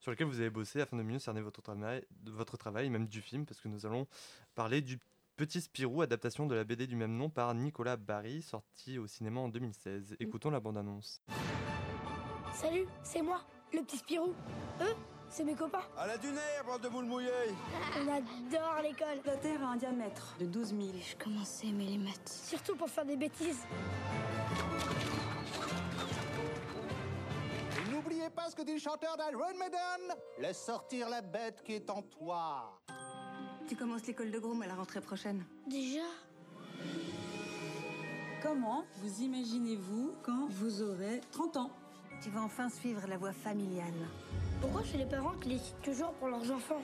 [0.00, 3.06] sur lesquels vous avez bossé afin de mieux cerner votre travail, votre travail, et même
[3.06, 4.06] du film, parce que nous allons
[4.54, 4.98] parler du
[5.36, 9.38] Petit Spirou, adaptation de la BD du même nom par Nicolas Barry, sorti au cinéma
[9.40, 10.16] en 2016.
[10.18, 11.22] Écoutons la bande-annonce.
[12.52, 14.32] Salut, c'est moi, le petit Spirou.
[14.80, 14.94] Eux,
[15.28, 15.82] c'est mes copains.
[15.96, 17.28] À la dunaire, bande de moules mouillées
[17.96, 20.80] On adore l'école, La Terre a un diamètre de 12 000.
[20.94, 22.28] Je commençais à aimer les maths.
[22.28, 23.60] surtout pour faire des bêtises.
[27.76, 31.74] Et n'oubliez pas ce que dit le chanteur d'Iron Maiden Laisse sortir la bête qui
[31.74, 32.80] est en toi
[33.68, 35.44] Tu commences l'école de Groom à la rentrée prochaine.
[35.66, 36.00] Déjà?
[38.42, 41.70] Comment vous imaginez-vous quand vous aurez 30 ans?
[42.20, 44.08] Tu vas enfin suivre la voie familiale.
[44.60, 46.82] Pourquoi chez les parents qui décident toujours pour leurs enfants?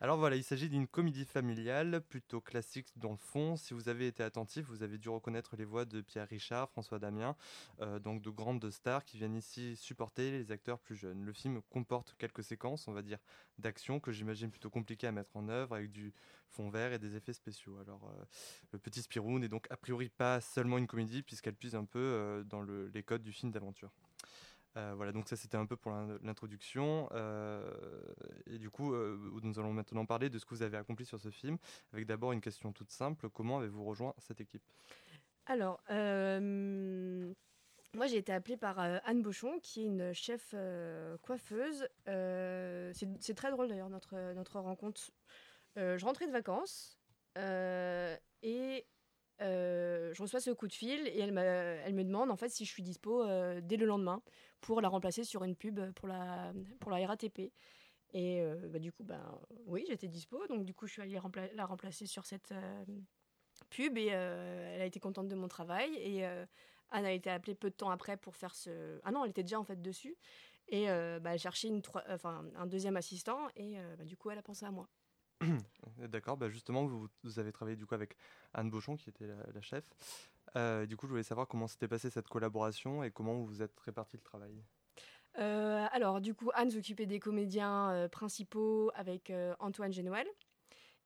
[0.00, 3.56] Alors voilà, il s'agit d'une comédie familiale plutôt classique dans le fond.
[3.56, 7.00] Si vous avez été attentif, vous avez dû reconnaître les voix de Pierre Richard, François
[7.00, 7.34] Damien,
[7.80, 11.24] euh, donc de grandes stars qui viennent ici supporter les acteurs plus jeunes.
[11.24, 13.18] Le film comporte quelques séquences, on va dire,
[13.58, 16.14] d'action que j'imagine plutôt compliquées à mettre en œuvre avec du
[16.46, 17.76] fond vert et des effets spéciaux.
[17.78, 18.24] Alors, euh,
[18.70, 21.98] le Petit Spirou n'est donc a priori pas seulement une comédie puisqu'elle puise un peu
[21.98, 23.90] euh, dans le- les codes du film d'aventure.
[24.78, 27.08] Euh, voilà, donc ça c'était un peu pour l'in- l'introduction.
[27.12, 27.68] Euh,
[28.46, 31.20] et du coup, euh, nous allons maintenant parler de ce que vous avez accompli sur
[31.20, 31.58] ce film,
[31.92, 33.28] avec d'abord une question toute simple.
[33.28, 34.62] Comment avez-vous rejoint cette équipe?
[35.46, 40.54] Alors, moi j'ai été appelée par Anne Bochon, qui est une chef
[41.22, 41.88] coiffeuse.
[42.06, 45.10] C'est très drôle d'ailleurs notre, notre rencontre.
[45.76, 47.00] Je rentrais de vacances
[47.36, 48.86] et
[49.40, 52.70] euh, je reçois ce coup de fil et elle, me demande en fait si je
[52.70, 54.20] suis dispo euh, dès le lendemain
[54.60, 57.52] pour la remplacer sur une pub pour la, pour la RATP.
[58.14, 59.22] Et euh, bah, du coup, ben,
[59.66, 61.18] oui, j'étais dispo, donc du coup je suis allée
[61.54, 62.54] la remplacer sur cette,
[63.70, 65.94] pub et elle a été contente de mon travail.
[65.96, 66.24] Et
[66.90, 69.42] Anne a été appelée peu de temps après pour faire ce ah non elle était
[69.42, 70.16] déjà en fait dessus.
[70.68, 71.70] Et bah, elle cherchait
[72.56, 74.88] un deuxième assistant et bah, du coup elle a pensé à moi
[75.98, 78.16] D'accord, bah justement, vous, vous avez travaillé du coup avec
[78.54, 79.84] Anne Bochon, qui était la, la chef.
[80.56, 83.62] Euh, du coup, je voulais savoir comment s'était passée cette collaboration et comment vous vous
[83.62, 84.62] êtes réparti le travail.
[85.38, 89.30] Euh, alors du coup Anne s'occupait des comédiens euh, principaux avec
[89.60, 90.26] Antoine Génoël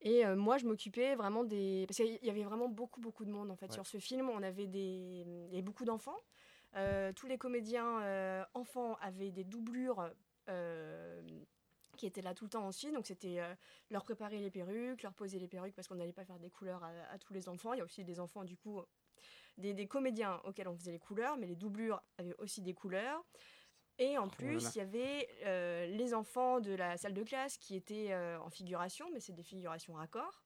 [0.01, 3.51] et moi je m'occupais vraiment des parce qu'il y avait vraiment beaucoup beaucoup de monde
[3.51, 3.73] en fait Ouais.
[3.73, 6.17] sur ce film on avait des il y avait beaucoup d'enfants
[7.15, 10.09] tous les comédiens enfants avaient des doublures
[11.95, 13.53] qui étaient là tout le temps aussi donc c'était euh,
[13.89, 16.83] leur préparer les perruques leur poser les perruques parce qu'on n'allait pas faire des couleurs
[16.83, 17.73] à, à tous les enfants.
[17.73, 18.81] Il y a aussi des enfants du coup
[19.57, 23.23] des, des comédiens auxquels on faisait les couleurs mais les doublures avaient aussi des couleurs.
[23.99, 27.57] Et en Oh plus, il y avait euh, les enfants de la salle de classe
[27.57, 30.43] qui étaient euh, en figuration, mais c'est des figurations raccords.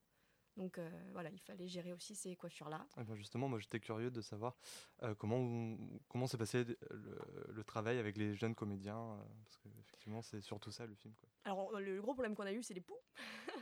[0.58, 2.84] Donc euh, voilà, il fallait gérer aussi ces coiffures-là.
[3.00, 4.56] Eh ben, justement, moi j'étais curieux de savoir
[5.04, 5.78] euh, comment, vous-
[6.10, 7.20] comment s'est passé le,
[7.54, 11.14] le travail avec les jeunes comédiens, euh, parce qu'effectivement c'est surtout ça le film.
[11.20, 11.30] Quoi.
[11.46, 12.98] Alors le gros problème qu'on a eu, c'est les poux.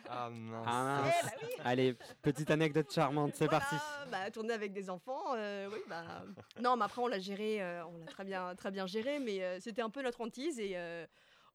[0.07, 0.65] Ah mince.
[0.67, 1.49] Ah, Eh bah oui.
[1.65, 3.75] Allez, petite anecdote charmante, c'est Voilà, parti.
[4.09, 6.23] bah, tourner avec des enfants, euh, oui, bah.
[6.61, 9.43] Non, mais après, on l'a géré, euh, on l'a très bien, très bien géré, mais
[9.43, 11.05] euh, c'était un peu notre hantise et euh,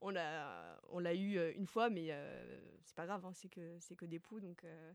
[0.02, 3.48] on l'a on l'a eu euh, une fois, mais euh, c'est pas grave, hein, c'est
[3.48, 4.64] que, c'est que des poux, donc.
[4.64, 4.92] euh,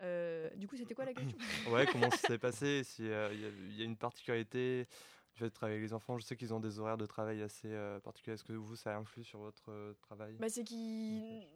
[0.00, 1.38] euh, du coup, c'était quoi la question?
[1.66, 2.82] Ouais, comment ça s'est passé?
[2.84, 4.86] S'il a- il y a- il y a une particularité
[5.34, 7.40] du fait de travailler avec les enfants, je sais qu'ils ont des horaires de travail
[7.42, 8.34] assez euh, particuliers.
[8.34, 10.36] Est-ce que vous, ça influe sur votre euh, travail?
[10.38, 10.64] Bah, c'est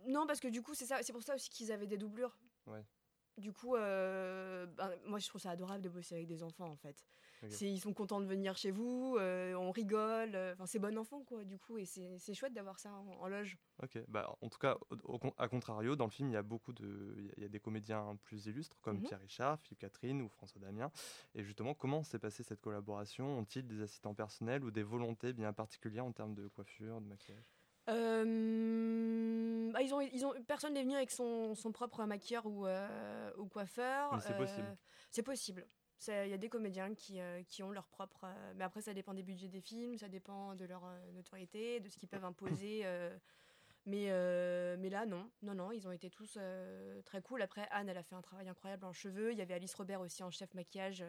[0.08, 2.36] Non, parce que du coup, c'est ça, c'est pour ça aussi qu'ils avaient des doublures.
[2.66, 2.84] Ouais.
[3.38, 6.76] Du coup, euh, ben, moi je trouve ça adorable de bosser avec des enfants en
[6.76, 7.04] fait.
[7.60, 11.22] Ils sont contents de venir chez vous, euh, on rigole, euh, enfin c'est bon enfant
[11.24, 13.56] quoi du coup et c'est chouette d'avoir ça en, en loge.
[13.82, 16.36] Ok, bah, en tout cas, au, au con- à contrario, dans le film, il y
[16.36, 19.02] a beaucoup de, il y a- il y a des comédiens plus illustres comme Mhm.
[19.02, 20.90] Pierre Richard, Philippe Catherine ou François Damien.
[21.34, 23.38] Et justement, comment s'est passée cette collaboration?
[23.38, 27.44] Ont-ils des assistants personnels ou des volontés bien particulières en termes de coiffure, de maquillage?
[27.88, 32.66] Euh, bah, ils ont, ils ont, personne n'est venu avec son, son propre maquilleur ou,
[32.66, 34.20] euh, ou coiffeur.
[34.22, 34.76] C'est possible.
[35.10, 35.66] C'est possible.
[36.08, 38.24] Il y a des comédiens qui, euh, qui ont leur propre.
[38.24, 41.80] euh, mais après, ça dépend des budgets des films, ça dépend de leur euh, notoriété,
[41.80, 42.84] de ce qu'ils peuvent imposer.
[43.86, 44.06] mais,
[44.78, 45.30] mais là, non.
[45.42, 46.38] Non, non, ils ont été tous
[47.04, 47.42] très cool.
[47.42, 49.32] Après, Anne, elle a fait un travail incroyable en cheveux.
[49.32, 51.04] Il y avait Alice Robert aussi en chef maquillage.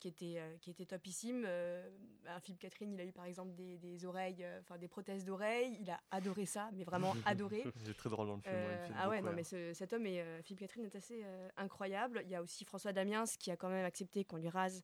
[0.00, 1.44] Qui était, euh, qui était topissime.
[1.46, 1.88] Euh,
[2.24, 5.24] bah, Philippe Catherine, il a eu par exemple des, des oreilles, euh, enfin des prothèses
[5.24, 5.76] d'oreilles.
[5.80, 7.64] Il a adoré ça, mais vraiment adoré.
[7.84, 8.54] C'est très drôle dans le film.
[8.54, 11.24] ouais, Euh, ah ouais, non, mais ce- cet homme et Philippe Catherine est assez
[11.56, 12.20] incroyable.
[12.24, 14.82] Il y a aussi François Damiens qui a quand même accepté qu'on lui rase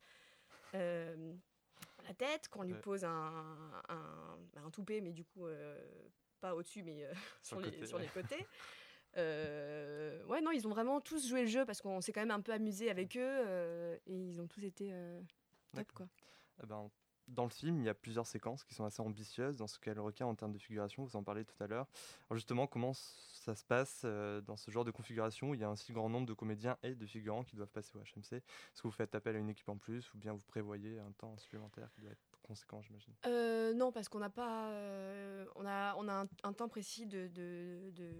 [0.73, 2.81] la tête, qu'on lui Ouais.
[2.81, 5.47] pose un, un, un toupet, mais du coup,
[6.41, 7.07] pas au-dessus, mais
[7.43, 8.03] sur, le les, côté, sur ouais.
[8.05, 8.47] les côtés.
[9.17, 12.31] Euh, ouais, non, ils ont vraiment tous joué le jeu parce qu'on s'est quand même
[12.31, 15.21] un peu amusé avec eux euh, et ils ont tous été euh,
[15.75, 16.07] top, quoi.
[16.63, 16.91] Eh ben,
[17.29, 20.01] dans le film, il y a plusieurs séquences qui sont assez ambitieuses dans ce qu'elles
[20.01, 21.05] requièrent en termes de figuration.
[21.05, 21.87] Vous en parlez tout à l'heure.
[22.29, 25.69] Alors justement, comment ça se passe dans ce genre de configuration où il y a
[25.69, 28.83] un si grand nombre de comédiens et de figurants qui doivent passer au HMC Est-ce
[28.83, 31.37] que vous faites appel à une équipe en plus ou bien vous prévoyez un temps
[31.39, 35.95] supplémentaire qui doit être conséquent, j'imagine Euh, non, parce qu'on n'a pas, euh, on a,
[35.97, 38.11] on a un, un temps précis de de, de,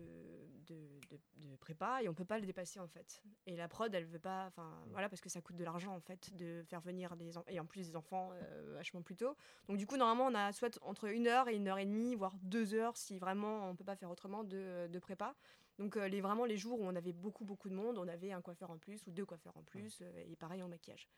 [0.69, 3.23] de, prépa et on peut pas le dépasser en fait.
[3.47, 6.01] Et la prod, elle veut pas, enfin voilà, parce que ça coûte de l'argent en
[6.01, 9.37] fait de faire venir les et en plus des enfants euh, vachement plus tôt.
[9.69, 12.15] Donc du coup, normalement, on a soit entre une heure et une heure et demie,
[12.15, 15.35] voire deux heures si vraiment on peut pas faire autrement de, de prépa.
[15.79, 18.31] Donc euh, les vraiment les jours où on avait beaucoup beaucoup de monde, on avait
[18.31, 21.09] un coiffeur en plus ou deux coiffeurs en plus et pareil en maquillage,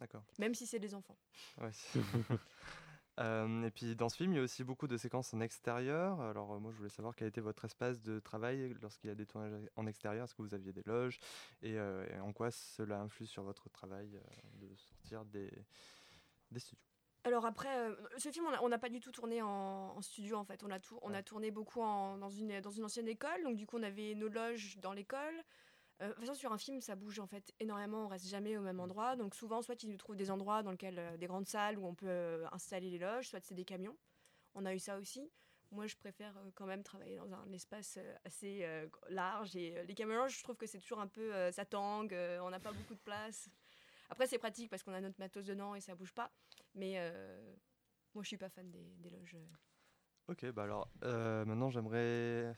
[0.00, 0.24] D'accord.
[0.38, 1.16] même si c'est des enfants.
[1.60, 1.70] Ouais.
[3.18, 6.22] Euh, et puis dans ce film, il y a aussi beaucoup de séquences en extérieur.
[6.22, 9.14] Alors euh, moi, je voulais savoir quel était votre espace de travail lorsqu'il y a
[9.14, 10.24] des tournages en extérieur.
[10.24, 11.18] Est-ce que vous aviez des loges
[11.60, 14.18] et, euh, et en quoi cela influe sur votre travail
[14.54, 15.50] de sortir des,
[16.50, 16.80] des studios?
[17.24, 17.68] Alors après,
[18.16, 20.62] ce film, on n'a pas du tout tourné en, en studio en fait.
[20.62, 23.56] On a, tout, on a tourné beaucoup en- dans, une, dans une ancienne école, donc
[23.56, 25.44] du coup on avait nos loges dans l'école.
[26.00, 28.56] Euh, de toute façon, sur un film, ça bouge en fait énormément, on reste jamais
[28.56, 29.16] au même endroit.
[29.16, 31.86] Donc souvent, soit ils nous trouvent des endroits dans lesquels, euh, des grandes salles où
[31.86, 33.96] on peut euh, installer les loges, soit c'est des camions.
[34.54, 35.30] On a eu ça aussi.
[35.70, 38.66] Moi, je préfère euh, quand même travailler dans un espace assez
[39.08, 39.54] large.
[39.56, 42.72] Et les camions, je trouve que c'est toujours un peu, ça tangue, on n'a pas
[42.72, 43.48] beaucoup de place.
[44.08, 46.32] Après, c'est pratique parce qu'on a notre matos dedans et ça bouge pas.
[46.74, 46.98] Mais
[48.14, 49.36] moi, je suis pas fan des, des loges.
[50.26, 52.56] Ok, bah alors maintenant j'aimerais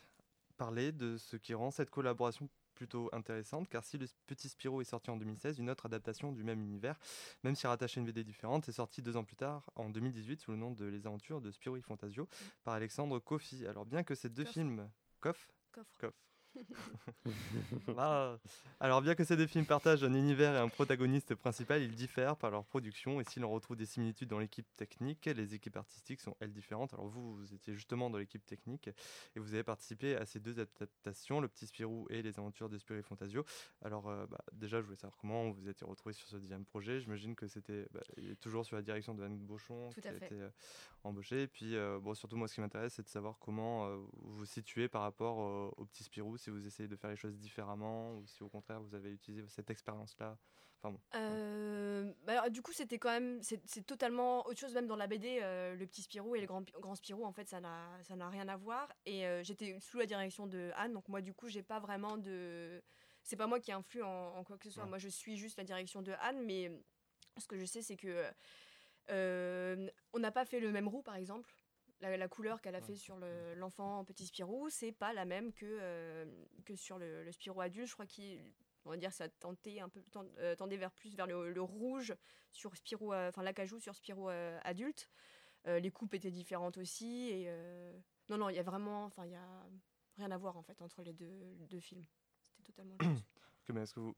[0.57, 4.85] parler de ce qui rend cette collaboration plutôt intéressante, car si le Petit Spirou est
[4.85, 6.99] sorti en 2016, une autre adaptation du même univers,
[7.43, 10.41] même si rattachée à une BD différente, est sortie deux ans plus tard, en 2018,
[10.41, 12.27] sous le nom de Les Aventures de Spirou et Fantasio,
[12.63, 13.65] par Alexandre Kofi.
[13.67, 14.53] Alors bien que ces deux Coffre.
[14.53, 14.89] films...
[15.19, 15.97] Coff Coffre.
[15.99, 16.32] Coff.
[17.97, 18.37] Ah.
[18.79, 22.35] Alors bien que ces deux films partagent un univers et un protagoniste principal, ils diffèrent
[22.35, 26.19] par leur production et si l'on retrouve des similitudes dans l'équipe technique, les équipes artistiques
[26.19, 26.93] sont elles différentes.
[26.93, 28.89] Alors vous, vous étiez justement dans l'équipe technique
[29.35, 32.77] et vous avez participé à ces deux adaptations, Le Petit Spirou et Les Aventures de
[32.77, 33.45] Spirou et Fantasio.
[33.81, 36.99] Alors euh, bah, déjà, je voulais savoir comment vous étiez retrouvé sur ce deuxième projet.
[36.99, 38.01] J'imagine que c'était bah,
[38.41, 40.25] toujours sur la direction de Anne Beauchon Tout qui a fait.
[40.25, 40.49] été euh,
[41.03, 41.43] embauché.
[41.43, 44.37] Et puis euh, bon, surtout moi, ce qui m'intéresse, c'est de savoir comment euh, vous
[44.37, 45.37] vous situez par rapport
[45.77, 48.81] au Petit Spirou, si vous essayez de faire les choses différemment ou si au contraire
[48.81, 50.37] vous avez utilisé cette expérience-là.
[50.77, 50.99] Enfin bon.
[51.15, 55.07] Euh, bah alors, du coup, c'était quand même, c'est totalement autre chose même dans la
[55.07, 55.39] BD.
[55.41, 58.29] euh, le petit Spirou et le grand, grand Spirou, en fait, ça n'a, ça n'a
[58.29, 58.91] rien à voir.
[59.05, 62.17] Et euh, j'étais sous la direction de Anne, donc moi, du coup, j'ai pas vraiment
[62.17, 62.83] de,
[63.23, 64.83] c'est pas moi qui influe en, en quoi que ce soit.
[64.83, 64.89] Ouais.
[64.89, 66.69] Moi, je suis juste la direction de Anne, mais
[67.37, 68.25] ce que je sais, c'est que
[69.07, 71.55] on n'a pas fait le même roux, par exemple.
[72.03, 75.53] La, la couleur qu'elle a fait sur le- l'enfant petit Spirou, c'est pas la même
[75.53, 76.25] que, euh,
[76.65, 77.87] que sur le, le Spirou adulte.
[77.87, 78.41] Je crois qu'il
[78.85, 80.03] on va dire ça tentait un peu
[80.39, 82.13] euh, tendait vers plus vers le, le rouge
[82.51, 85.09] sur Spirou euh, enfin l'acajou sur Spirou adulte.
[85.65, 87.49] Les coupes étaient différentes aussi et
[88.29, 89.65] non non il y a vraiment enfin il y a
[90.17, 92.05] rien à voir en fait entre les deux, deux films.
[92.41, 92.97] C'était totalement
[93.73, 94.13] mais est-ce que vous,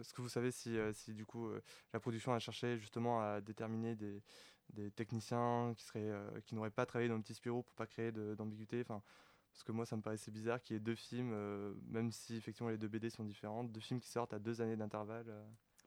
[0.00, 3.20] est-ce que vous savez si, euh, si du coup euh, la production a cherché justement
[3.20, 4.22] à déterminer des,
[4.70, 7.86] des techniciens qui seraient euh, qui n'auraient pas travaillé dans le petit Spirou pour pas
[7.86, 8.80] créer d'ambiguïté?
[8.80, 9.02] Enfin
[9.52, 11.34] parce que moi ça me paraissait bizarre qu'il y ait deux films
[11.88, 14.76] même si effectivement les deux BD sont différentes deux films qui sortent à deux années
[14.76, 15.32] d'intervalle.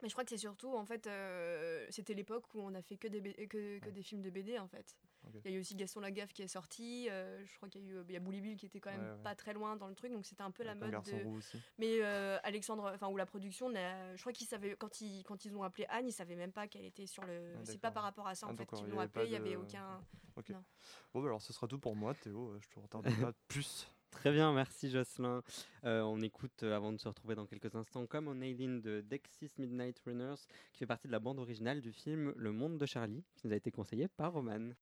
[0.02, 2.96] Mais je crois que c'est surtout, en fait, euh, c'était l'époque où on a fait
[2.96, 4.96] que des, B- que, que des films de BD, en fait.
[5.44, 7.90] Il y a eu aussi Gaston Lagaffe qui est sorti, euh, je crois qu'il y
[7.90, 9.22] a eu il y a Bill qui était quand même Ouais, ouais.
[9.22, 11.24] pas très loin dans le truc, donc c'était un peu la mode de...
[11.26, 11.60] Aussi.
[11.78, 15.54] Mais euh, Alexandre, enfin, ou la production, je crois qu'ils savaient, quand ils, quand ils
[15.54, 17.54] ont appelé Anne, ils savaient même pas qu'elle était sur le...
[17.56, 19.36] Ah, c'est pas par rapport à ça, en Ah, fait, qu'ils l'ont appelé, il y
[19.36, 20.02] avait aucun...
[21.12, 22.48] Bon, bah, alors ce sera tout pour moi, Théo.
[22.52, 23.86] euh, Je te retarde pas plus.
[24.10, 25.42] Très bien, merci Jocelyn.
[25.84, 29.00] Euh, on écoute, euh, avant de se retrouver dans quelques instants, comme on Aileen de
[29.00, 30.34] Dexys Midnight Runners,
[30.72, 33.52] qui fait partie de la bande originale du film Le Monde de Charlie, qui nous
[33.52, 34.72] a été conseillé par Roman.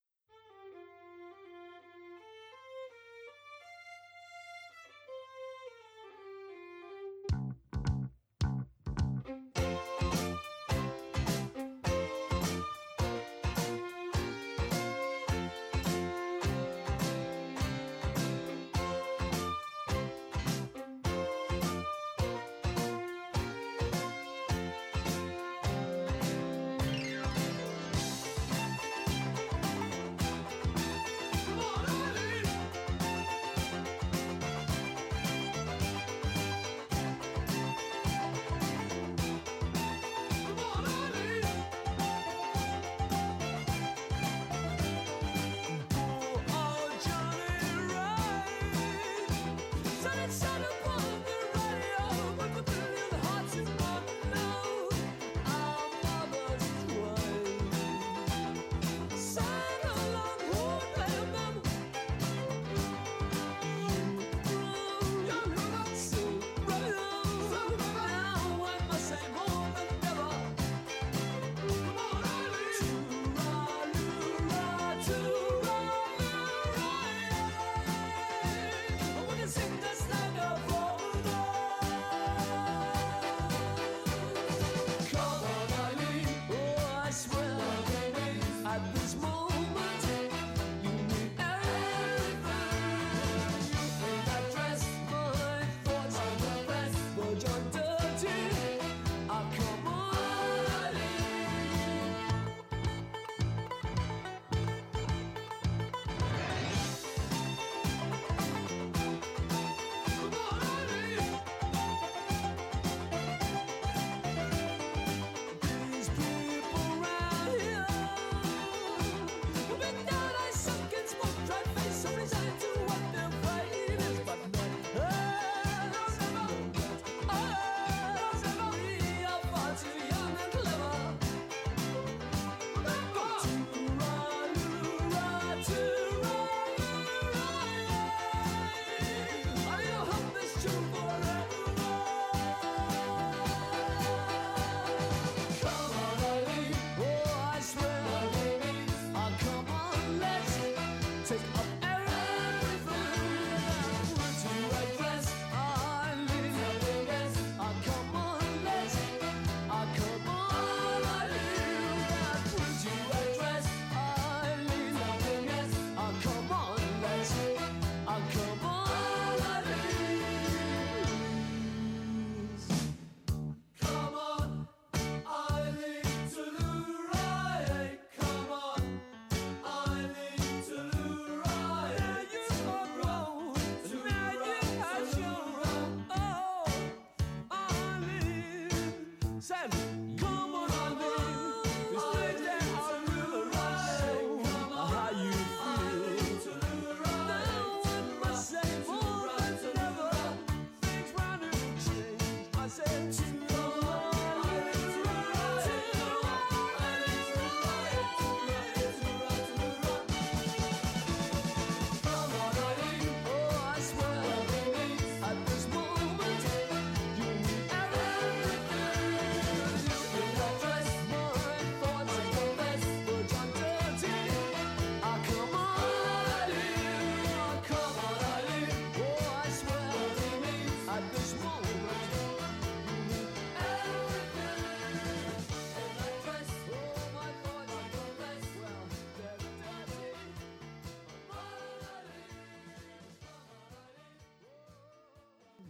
[189.48, 189.77] Sam.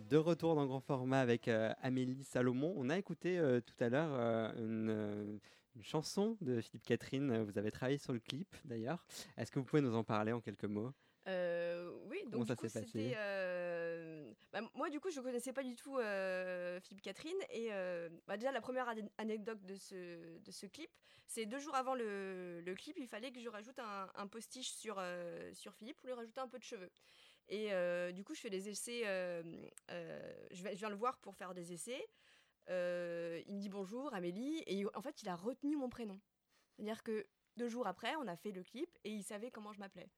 [0.09, 2.73] De retour dans grand format avec euh, Amélie Salomon.
[2.79, 5.39] On a écouté euh, tout à l'heure euh, une,
[5.77, 7.43] une chanson de Philippe Catherine.
[7.43, 9.05] Vous avez travaillé sur le clip d'ailleurs.
[9.37, 10.93] Est-ce que vous pouvez nous en parler en quelques mots?
[11.27, 13.13] Oui, Comment donc ça du coup, s'est passé?
[14.51, 15.99] bah, moi, du coup, je connaissais pas du tout
[16.81, 17.37] Philippe Catherine.
[17.51, 17.69] Et
[18.27, 20.89] bah, déjà, la première ane- anecdote de ce, de ce clip,
[21.27, 24.71] c'est deux jours avant le, le clip, il fallait que je rajoute un, un postiche
[24.71, 25.03] sur,
[25.53, 26.89] sur Philippe pour lui rajouter un peu de cheveux.
[27.49, 29.03] Et euh, du coup, je fais des essais.
[29.07, 29.43] euh,
[29.91, 32.07] euh, je, vais- je viens le voir pour faire des essais.
[32.69, 34.63] Euh, il me dit bonjour, Amélie.
[34.67, 36.21] Et en fait, il a retenu mon prénom.
[36.77, 37.27] C'est-à-dire que
[37.57, 40.09] deux jours après, on a fait le clip et il savait comment je m'appelais.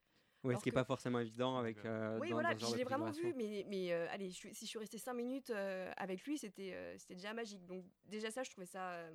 [0.53, 1.77] Alors ce qui n'est que- pas forcément évident avec.
[1.85, 4.65] euh, Oui, dans- voilà, dans je l'ai vraiment vu, mais, mais euh, allez, je si
[4.65, 7.65] je suis restée 5 minutes euh, avec lui, c'était euh, c'était déjà magique.
[7.67, 9.07] Donc, déjà, ça, je trouvais ça.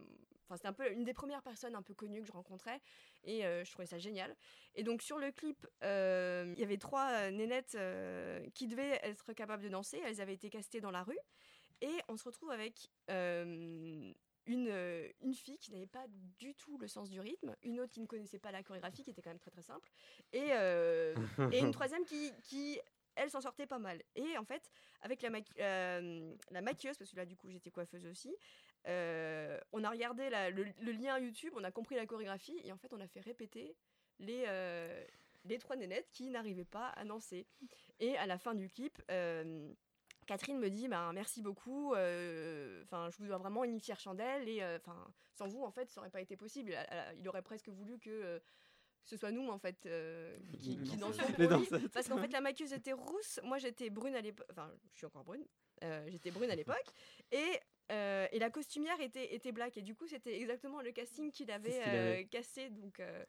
[0.46, 2.80] Enfin, c'était un peu une des premières personnes un peu connues que je rencontrais
[3.24, 4.36] et euh, je trouvais ça génial.
[4.76, 9.00] Et donc, sur le clip, euh, il y avait trois euh, nénettes euh, qui devaient
[9.04, 10.00] être capables de danser.
[10.06, 11.18] Elles avaient été castées dans la rue
[11.82, 12.92] et on se retrouve avec.
[14.48, 16.06] une, euh, une fille qui n'avait pas
[16.38, 19.10] du tout le sens du rythme, une autre qui ne connaissait pas la chorégraphie, qui
[19.10, 19.90] était quand même très très simple,
[20.34, 21.16] et, euh,
[21.52, 22.80] et une troisième qui, qui
[23.16, 24.04] elle s'en sortait pas mal.
[24.16, 24.70] Et en fait,
[25.02, 28.36] avec la, maqui- euh, la maquilleuse, parce que là du coup j'étais coiffeuse aussi,
[28.88, 32.72] euh, on a regardé la- le, le lien YouTube, on a compris la chorégraphie, et
[32.72, 33.76] en fait on a fait répéter
[34.20, 35.04] les, euh,
[35.46, 37.48] les trois nénettes qui n'arrivaient pas à danser.
[38.00, 39.72] Et à la fin du clip, euh,
[40.28, 44.64] Catherine me dit ben, merci beaucoup, enfin je vous dois vraiment une fière chandelle, et
[44.76, 46.76] enfin sans vous en fait ça aurait pas été possible.
[47.20, 48.42] Il aurait presque voulu que
[49.04, 51.24] ce soit nous en fait euh, qui, dansions
[51.94, 55.06] parce qu'en fait la maquilleuse était rousse moi j'étais brune à l'époque enfin je suis
[55.06, 55.46] encore brune
[55.84, 56.88] euh, j'étais brune à l'époque
[57.32, 57.60] et
[57.92, 61.52] euh, et la costumière était était black et du coup c'était exactement le casting qu'il
[61.52, 62.26] avait, qu'il euh, avait.
[62.26, 63.24] cassé donc euh,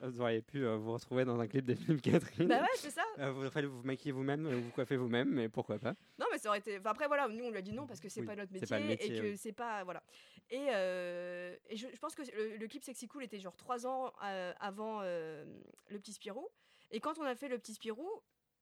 [0.00, 2.46] Vous auriez pu euh, vous retrouver dans un clip de Philippe Catherine.
[2.48, 5.94] bah ouais c'est ça Euh, vous, vous maquiller vous-même, vous coiffez vous-même, mais pourquoi pas
[6.18, 6.78] Non, mais ça aurait été.
[6.78, 8.52] Enfin, après, voilà, nous, on lui a dit non parce que c'est Oui, pas notre
[8.52, 9.82] métier, pas le métier, et que c'est pas.
[9.84, 10.02] Voilà.
[10.50, 13.86] Et, euh, et je, je pense que le, le clip Sexy Cool était genre trois
[13.86, 14.12] ans
[14.60, 16.46] avant Le Petit Spirou.
[16.92, 18.08] Et quand on a fait Le Petit Spirou,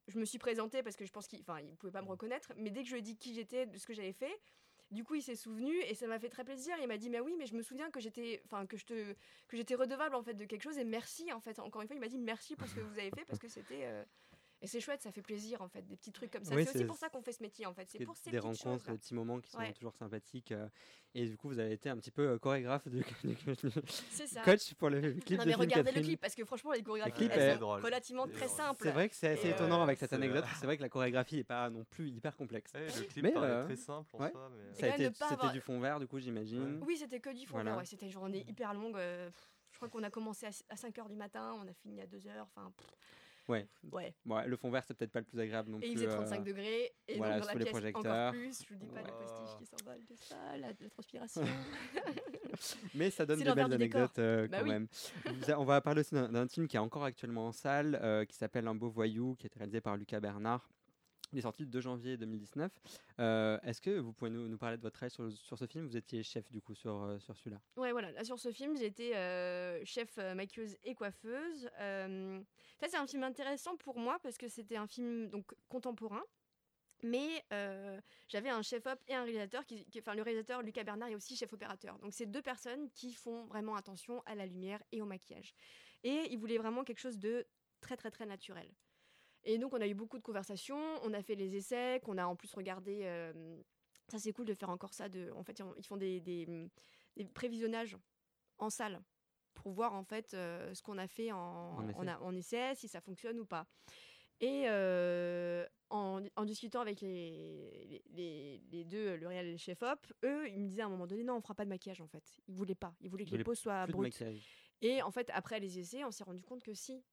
[0.07, 2.53] je me suis présentée parce que je pense qu'il enfin, il pouvait pas me reconnaître,
[2.57, 4.34] mais dès que je lui ai dit qui j'étais, de ce que j'avais fait,
[4.91, 6.76] du coup, il s'est souvenu et ça m'a fait très plaisir.
[6.80, 9.12] Il m'a dit, mais oui, mais je me souviens que j'étais, enfin, que je te,
[9.49, 11.59] que j'étais redevable en fait de quelque chose et merci en fait.
[11.59, 13.49] Encore une fois, il m'a dit merci pour ce que vous avez fait parce que
[13.49, 13.85] c'était.
[13.85, 14.05] euh,
[14.64, 16.54] Et c'est chouette, ça fait plaisir en fait, des petits trucs comme ça.
[16.54, 17.86] Oui, c'est aussi pour ça qu'on fait ce métier en fait.
[17.86, 18.92] C'est pour ces des rencontres, choses.
[18.92, 19.74] des petits moments qui sont Ouais.
[19.74, 20.52] toujours sympathiques.
[20.52, 20.66] euh,
[21.14, 23.04] et du coup, vous avez été un petit peu euh, chorégraphe du,
[24.26, 24.40] ça.
[24.42, 27.32] coach pour le clip Non mais regardez le clip parce que franchement les chorégraphies clip
[27.34, 28.80] elles est sont relativement très simples.
[28.82, 30.44] C'est vrai que c'est assez Et, étonnant euh, avec cette c'est- anecdote.
[30.58, 32.72] C'est vrai que la chorégraphie n'est pas non plus hyper complexe.
[32.74, 34.30] Ouais, le clip Mais, paraît euh, très simple en ouais.
[34.30, 34.94] soi, mais...
[34.94, 36.80] C'était du fond vert, du coup, j'imagine.
[36.86, 38.96] Oui c'était que du fond vert, ouais, c'était une journée hyper longue.
[38.96, 39.28] euh,
[39.72, 42.30] je crois qu'on a commencé à 5h du matin, on a fini à 2h.
[42.42, 42.72] Enfin
[43.47, 43.68] Ouais.
[43.92, 44.14] ouais.
[44.24, 45.90] Bon, le fond vert, c'est peut-être pas le plus agréable non Et plus.
[45.90, 48.62] il faisait euh, 35 degrés et voilà, donc dans la pièce encore plus.
[48.62, 49.18] Je vous dis pas Wow.
[49.18, 51.42] postiche qui s'envole de ça, la, la transpiration.
[52.95, 54.70] Mais ça donne l'envers belles anecdotes euh, Bah quand oui.
[54.70, 54.86] même.
[55.59, 58.66] On va parler aussi d'un- film qui est encore actuellement en salle, euh, qui s'appelle
[58.68, 60.68] Un beau voyou, qui a été réalisé par Lucas Bernard.
[61.32, 62.70] Il est sorti le 2 janvier 2019.
[63.18, 65.86] Euh, Est-ce que vous pouvez nous, parler de votre travail sur, sur ce film?
[65.86, 67.60] Vous étiez chef du coup sur, euh, sur celui-là.
[67.76, 68.12] Ouais, voilà.
[68.12, 71.68] Là, sur ce film, j'étais euh, chef maquilleuse et coiffeuse.
[72.80, 76.22] Ça, c'est un film intéressant pour moi parce que c'était un film donc contemporain.
[77.02, 77.44] Mais
[78.28, 79.64] j'avais un chef-op et un réalisateur.
[79.66, 81.98] Qui, enfin, le réalisateur, Lucas Bernard, est aussi chef-opérateur.
[81.98, 85.54] Donc, c'est deux personnes qui font vraiment attention à la lumière et au maquillage.
[86.02, 87.46] Et ils voulaient vraiment quelque chose de
[87.80, 88.68] très, très, très naturel.
[89.45, 90.78] Et donc, on a eu beaucoup de conversations.
[91.03, 93.01] On a fait les essais, qu'on a en plus regardé.
[93.05, 93.61] euh,
[94.09, 95.09] ça, c'est cool de faire encore ça.
[95.09, 96.47] De, en fait, ils font des, des,
[97.16, 97.97] des prévisionnages
[98.59, 99.03] en salle
[99.55, 101.38] pour voir en fait euh, ce qu'on a fait en,
[101.78, 101.99] En essai.
[101.99, 103.66] en a- en essai, si ça fonctionne ou pas.
[104.40, 109.57] Et euh, en, en discutant avec les, les, les- les deux, le réel et le
[109.59, 112.01] chef-op, eux, ils me disaient à un moment donné, non, on fera pas de maquillage
[112.01, 112.24] en fait.
[112.49, 112.95] Ils voulaient pas.
[113.01, 114.14] Ils voulaient que Ils les peaux soient brutes.
[114.82, 117.05] Et en fait, après les essais, on s'est rendu compte que si.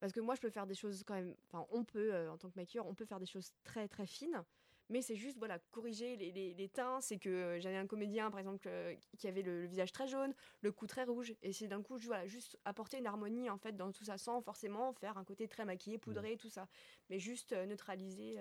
[0.00, 1.34] Parce que moi, je peux faire des choses quand même.
[1.46, 4.06] Enfin, on peut, euh, en tant que maquilleur, on peut faire des choses très très
[4.06, 4.42] fines.
[4.88, 7.00] Mais c'est juste, voilà, corriger les, les- les teints.
[7.00, 10.08] C'est que euh, j'avais un comédien, par exemple, euh, qui avait le, le visage très
[10.08, 11.32] jaune, le cou très rouge.
[11.42, 14.40] Et c'est d'un coup, voilà, juste apporter une harmonie, en fait, dans tout ça, sans
[14.42, 16.66] forcément faire un côté très maquillé, poudré, tout ça.
[17.08, 18.36] Mais juste neutraliser.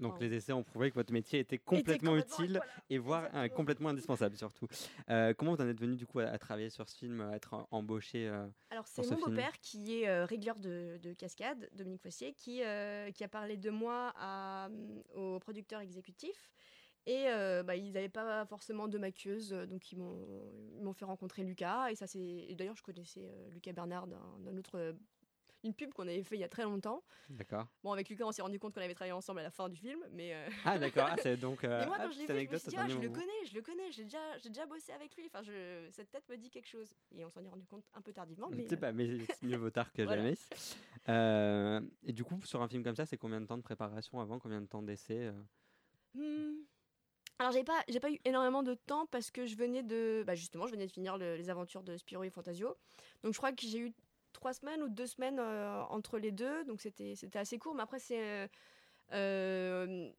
[0.00, 2.72] Donc les essais ont prouvé que votre métier était complètement complètement- utile voilà.
[2.90, 4.66] et voire euh, complètement indispensable surtout.
[5.10, 7.36] Euh, comment vous en êtes venu du coup à, à travailler sur ce film, à
[7.36, 12.02] être embauché euh, Alors, c'est mon ce beau-père qui est régleur de, de cascade, Dominique
[12.02, 12.62] Foissier, qui,
[13.14, 16.50] qui a parlé de moi à, euh, au producteur exécutif.
[17.04, 21.90] Et euh, bah, ils n'avaient pas forcément de maquilleuse, donc ils m'ont fait rencontrer Lucas.
[21.90, 22.54] Et ça, c'est.
[22.56, 24.94] D'ailleurs, je connaissais euh, Lucas Bernard d'un autre,
[25.64, 27.02] une pub qu'on avait fait il y a très longtemps.
[27.30, 27.66] D'accord.
[27.82, 29.76] Bon, avec Lucas, on s'est rendu compte qu'on avait travaillé ensemble à la fin du
[29.76, 30.34] film, mais.
[30.34, 31.06] euh, Ah, d'accord.
[31.10, 31.64] Ah, c'est donc.
[31.64, 32.98] euh, mais moi, ah, quand je l'ai petite vu, je me suis dit, ah, je
[32.98, 35.26] le connais, je le connais, j'ai déjà, j'ai déjà bossé avec lui.
[35.26, 36.92] Enfin, je, cette tête me dit quelque chose.
[37.16, 38.48] Et on s'en est rendu compte un peu tardivement.
[38.50, 40.22] Mais, C'est euh, pas, mais c'est mieux vaut tard que Voilà.
[40.22, 40.36] jamais.
[41.08, 44.20] Euh, et du coup, sur un film comme ça, c'est combien de temps de préparation
[44.20, 45.32] avant Combien de temps d'essai euh
[46.14, 46.56] Hmm.
[47.38, 50.34] Alors j'ai pas j'ai pas eu énormément de temps parce que je venais de bah
[50.34, 52.76] justement je venais de finir le- les aventures de Spiro et Fantasio
[53.22, 53.92] donc je crois que j'ai eu
[54.32, 56.64] trois semaines ou deux semaines euh, entre les deux.
[56.64, 57.74] Donc c'était assez court.
[57.74, 58.48] Mais après c'est euh,
[59.12, 60.10] euh,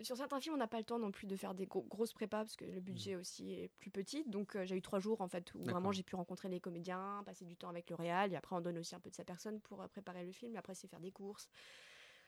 [0.00, 2.12] sur certains films on n'a pas le temps non plus de faire des gros- grosses
[2.12, 4.22] prépas parce que le budget aussi est plus petit.
[4.26, 7.22] Donc euh, j'ai eu trois jours en fait où vraiment j'ai pu rencontrer les comédiens
[7.26, 8.32] passer du temps avec le réal.
[8.32, 10.54] Et après on donne aussi un peu de sa personne pour euh, préparer le film.
[10.54, 11.48] Et après c'est faire des courses.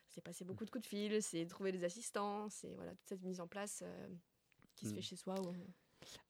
[0.09, 3.23] C'est passer beaucoup de coups de fil, c'est trouver des assistants, c'est voilà toute cette
[3.23, 4.09] mise en place euh,
[4.75, 4.95] qui se Mm.
[4.97, 5.35] fait chez soi.
[5.41, 5.55] où-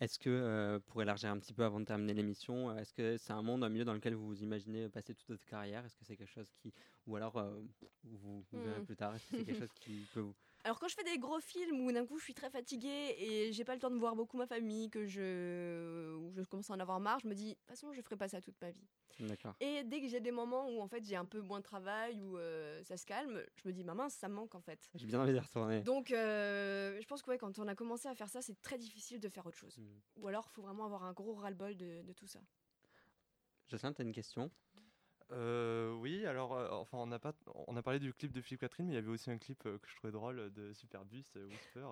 [0.01, 3.33] Est-ce que, euh, pour élargir un petit peu avant de terminer l'émission, est-ce que c'est
[3.33, 5.85] un monde, un milieu dans lequel vous vous imaginez passer toute votre carrière?
[5.85, 6.73] Est-ce que c'est quelque chose qui.
[7.07, 7.61] Ou alors, euh,
[8.05, 8.85] vous, vous verrez Hmm.
[8.85, 10.37] plus tard, est-ce que c'est quelque chose qui peut vous.
[10.63, 13.53] Alors quand je fais des gros films où d'un coup je suis très fatiguée et
[13.53, 16.75] j'ai pas le temps de voir beaucoup ma famille, que je, où je commence à
[16.75, 18.71] en avoir marre, je me dis de toute façon je ferai pas ça toute ma
[18.71, 18.87] vie.
[19.21, 19.55] D'accord.
[19.61, 22.21] Et dès que j'ai des moments où en fait j'ai un peu moins de travail,
[22.23, 24.91] où euh, ça se calme, je me dis ma mince ça me manque en fait.
[24.95, 25.81] J'ai bien envie d'y retourner.
[25.81, 28.77] Donc euh, je pense que ouais, quand on a commencé à faire ça, c'est très
[28.77, 29.79] difficile de faire autre chose.
[29.79, 30.01] Hmm.
[30.17, 32.41] Ou alors il faut vraiment avoir un gros ras-le-bol de, de tout ça.
[33.69, 34.51] Jocelyn, tu as une question?
[35.33, 37.33] Euh, oui, alors, euh, enfin, on a pas,
[37.69, 39.65] on a parlé du clip de Philippe Catherine, mais il y avait aussi un clip
[39.67, 41.87] euh, que je trouvais drôle de Superbus, euh, Whisper,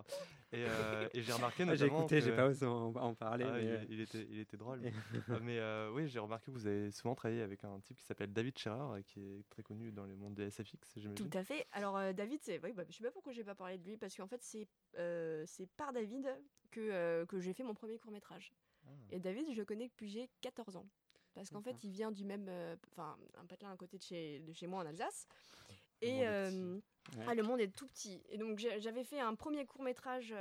[0.52, 2.00] et, euh, et j'ai remarqué Ah, J'ai notamment.
[2.00, 3.44] écouté, j'ai pas osé en, en parler.
[3.48, 4.80] Ah, mais, il, il était, il était drôle.
[5.30, 8.04] Euh, mais euh, oui, j'ai remarqué que vous avez souvent travaillé avec un type qui
[8.04, 11.14] s'appelle David Scherer, qui est très connu dans le monde des SFX, j'imagine.
[11.14, 11.66] Tout à fait.
[11.72, 13.96] Alors euh, David, c'est, oui, bah, je sais pas pourquoi j'ai pas parlé de lui
[13.96, 14.66] parce qu'en fait c'est
[14.98, 16.26] euh, c'est par David
[16.70, 18.52] que euh, que j'ai fait mon premier court métrage.
[18.86, 18.90] Ah.
[19.10, 20.86] Et David, je le connais depuis j'ai 14 ans.
[21.38, 21.84] Parce qu'en fait, D'accord.
[21.84, 24.82] il vient du même, euh, enfin, un patelin à côté de chez, de chez moi
[24.82, 25.26] en Alsace.
[26.02, 26.78] Le Et est euh,
[27.16, 27.24] Ouais.
[27.26, 28.22] ah, le monde est tout petit.
[28.28, 30.34] Et donc j'avais fait un premier court métrage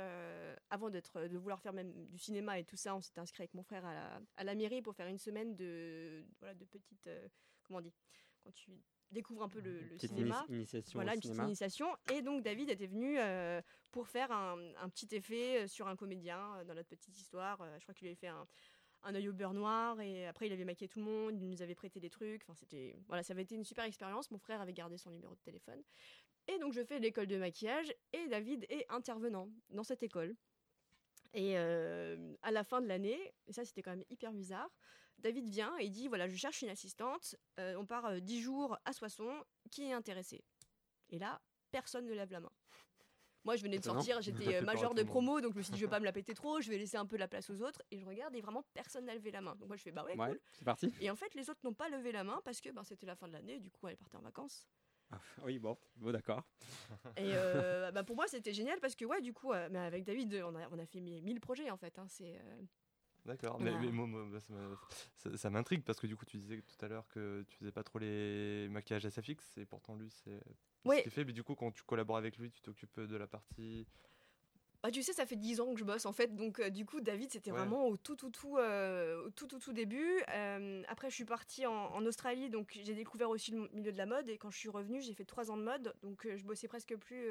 [0.68, 2.94] avant d'être, de vouloir faire même du cinéma et tout ça.
[2.94, 5.56] On s'était inscrit avec mon frère à la, à la mairie pour faire une semaine
[5.56, 7.26] de, voilà, de petites, euh,
[7.64, 7.94] comment on dit,
[8.44, 10.44] quand tu découvres un peu le, le petite cinéma.
[10.50, 11.86] ini- initiation Voilà, une petite initiation.
[12.12, 15.96] Et donc David était venu euh, pour faire un, un petit effet euh, sur un
[15.96, 17.62] comédien euh, dans notre petite histoire.
[17.62, 18.46] Euh, je crois qu'il avait fait un,
[19.08, 21.62] un œil au beurre noir et après il avait maquillé tout le monde, il nous
[21.62, 22.42] avait prêté des trucs.
[22.42, 24.30] Enfin, c'était voilà, ça avait été une super expérience.
[24.30, 25.82] Mon frère avait gardé son numéro de téléphone.
[26.46, 30.36] Et donc je fais l'école de maquillage et David est intervenant dans cette école.
[31.32, 34.70] Et euh, à la fin de l'année, et ça c'était quand même hyper bizarre,
[35.18, 38.78] David vient et dit voilà, je cherche une assistante, euh, on part euh, 10 jours
[38.84, 40.44] à Soissons, qui est intéressé
[41.10, 41.40] Et là,
[41.70, 42.52] personne ne lève la main.
[43.48, 45.78] Moi, je venais de sortir, j'étais euh, tout de promo, donc je me suis dit
[45.78, 47.62] je vais pas me la péter trop, je vais laisser un peu la place aux
[47.62, 47.80] autres.
[47.90, 49.56] Et je regarde et vraiment personne n'a levé la main.
[49.56, 50.40] Donc moi je fais bah ouais, Ouais, cool.
[50.52, 50.92] c'est parti.
[51.00, 53.16] Et en fait, les autres n'ont pas levé la main parce que ben, c'était la
[53.16, 54.68] fin de l'année, du coup elle partait en vacances.
[55.10, 56.42] Ah, oui, bon, bon d'accord.
[57.16, 60.04] Et euh, bah, pour moi, c'était génial parce que, ouais, du coup, euh, mais avec
[60.04, 61.98] David, on a, on a fait 1000 projets en fait.
[61.98, 62.62] hein, c'est, euh,
[63.26, 64.78] D'accord, mais, mais moi, moi, bah, ça m'a-
[65.16, 67.72] ça, ça m'intrigue parce que du coup, tu disais tout à l'heure que tu faisais
[67.72, 70.40] pas trop les maquillages SFX, et pourtant lui, c'est
[70.84, 70.98] Ouais.
[70.98, 71.24] ce qu'il fait.
[71.24, 73.86] Mais du coup, quand tu collabores avec lui, tu t'occupes de la partie.
[74.82, 76.86] Bah, tu sais, ça fait 10 ans que je bosse en fait, donc euh, du
[76.86, 77.58] coup, David, c'était Ouais.
[77.58, 80.22] vraiment au tout, tout, tout, euh, au tout, tout, tout début.
[80.30, 83.98] Euh, après, je suis partie en, en Australie, donc j'ai découvert aussi le milieu de
[83.98, 84.28] la mode.
[84.28, 86.68] Et quand je suis revenue, j'ai fait 3 ans de mode, donc euh, je bossais
[86.68, 87.28] presque plus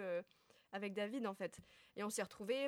[0.74, 1.60] avec David en fait.
[1.96, 2.68] Et on s'est retrouvés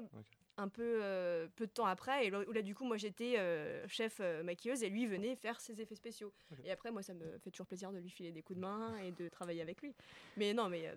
[0.59, 2.27] un peu, euh, peu de temps après.
[2.27, 5.35] Et là, où là, du coup, moi, j'étais euh, chef euh, maquilleuse et lui venait
[5.35, 6.33] faire ses effets spéciaux.
[6.65, 8.97] Et après, moi, ça me fait toujours plaisir de lui filer des coups de main
[8.97, 9.95] et de travailler avec lui.
[10.35, 10.93] Mais non, mais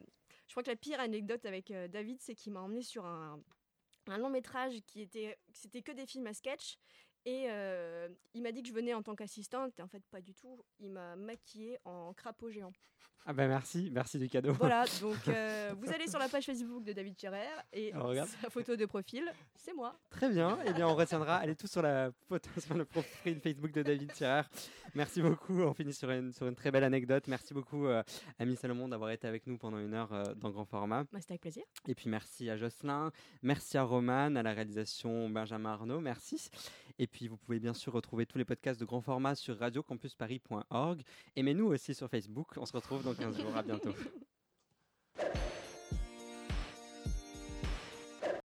[0.46, 3.40] je crois que la pire anecdote avec David, c'est qu'il m'a emmené sur un,
[4.08, 6.76] un long métrage qui était c'était que des films à sketch
[7.24, 7.46] et
[8.34, 10.64] il m'a dit que je venais en tant qu'assistante et en fait pas du tout
[10.80, 12.72] il m'a maquillée en crapaud géant
[13.24, 14.52] Ah bah merci, merci du cadeau.
[14.54, 18.28] voilà donc euh, vous allez sur la page Facebook de David Scherer et regarde.
[18.40, 21.82] sa photo de profil c'est moi Très bien, eh bien on retiendra, allez tous sur
[21.82, 24.42] la photo, sur le profil Facebook de David Scherer.
[24.96, 27.28] Merci beaucoup, on finit sur une, sur une très belle anecdote.
[27.28, 28.02] Merci beaucoup euh,
[28.40, 31.04] Ami Salomon d'avoir été avec nous pendant une heure euh, dans grand format.
[31.12, 33.12] Bah, c'était avec plaisir Et puis merci à Jocelyn,
[33.42, 36.50] merci à Roman, à la réalisation Benjamin Arnaud, merci.
[36.98, 41.02] Et puis vous pouvez bien sûr retrouver tous les podcasts de grand format sur radiocampusparis.org.
[41.36, 43.94] Aimez-nous aussi sur Facebook, on se retrouve dans 15 jours, à bientôt.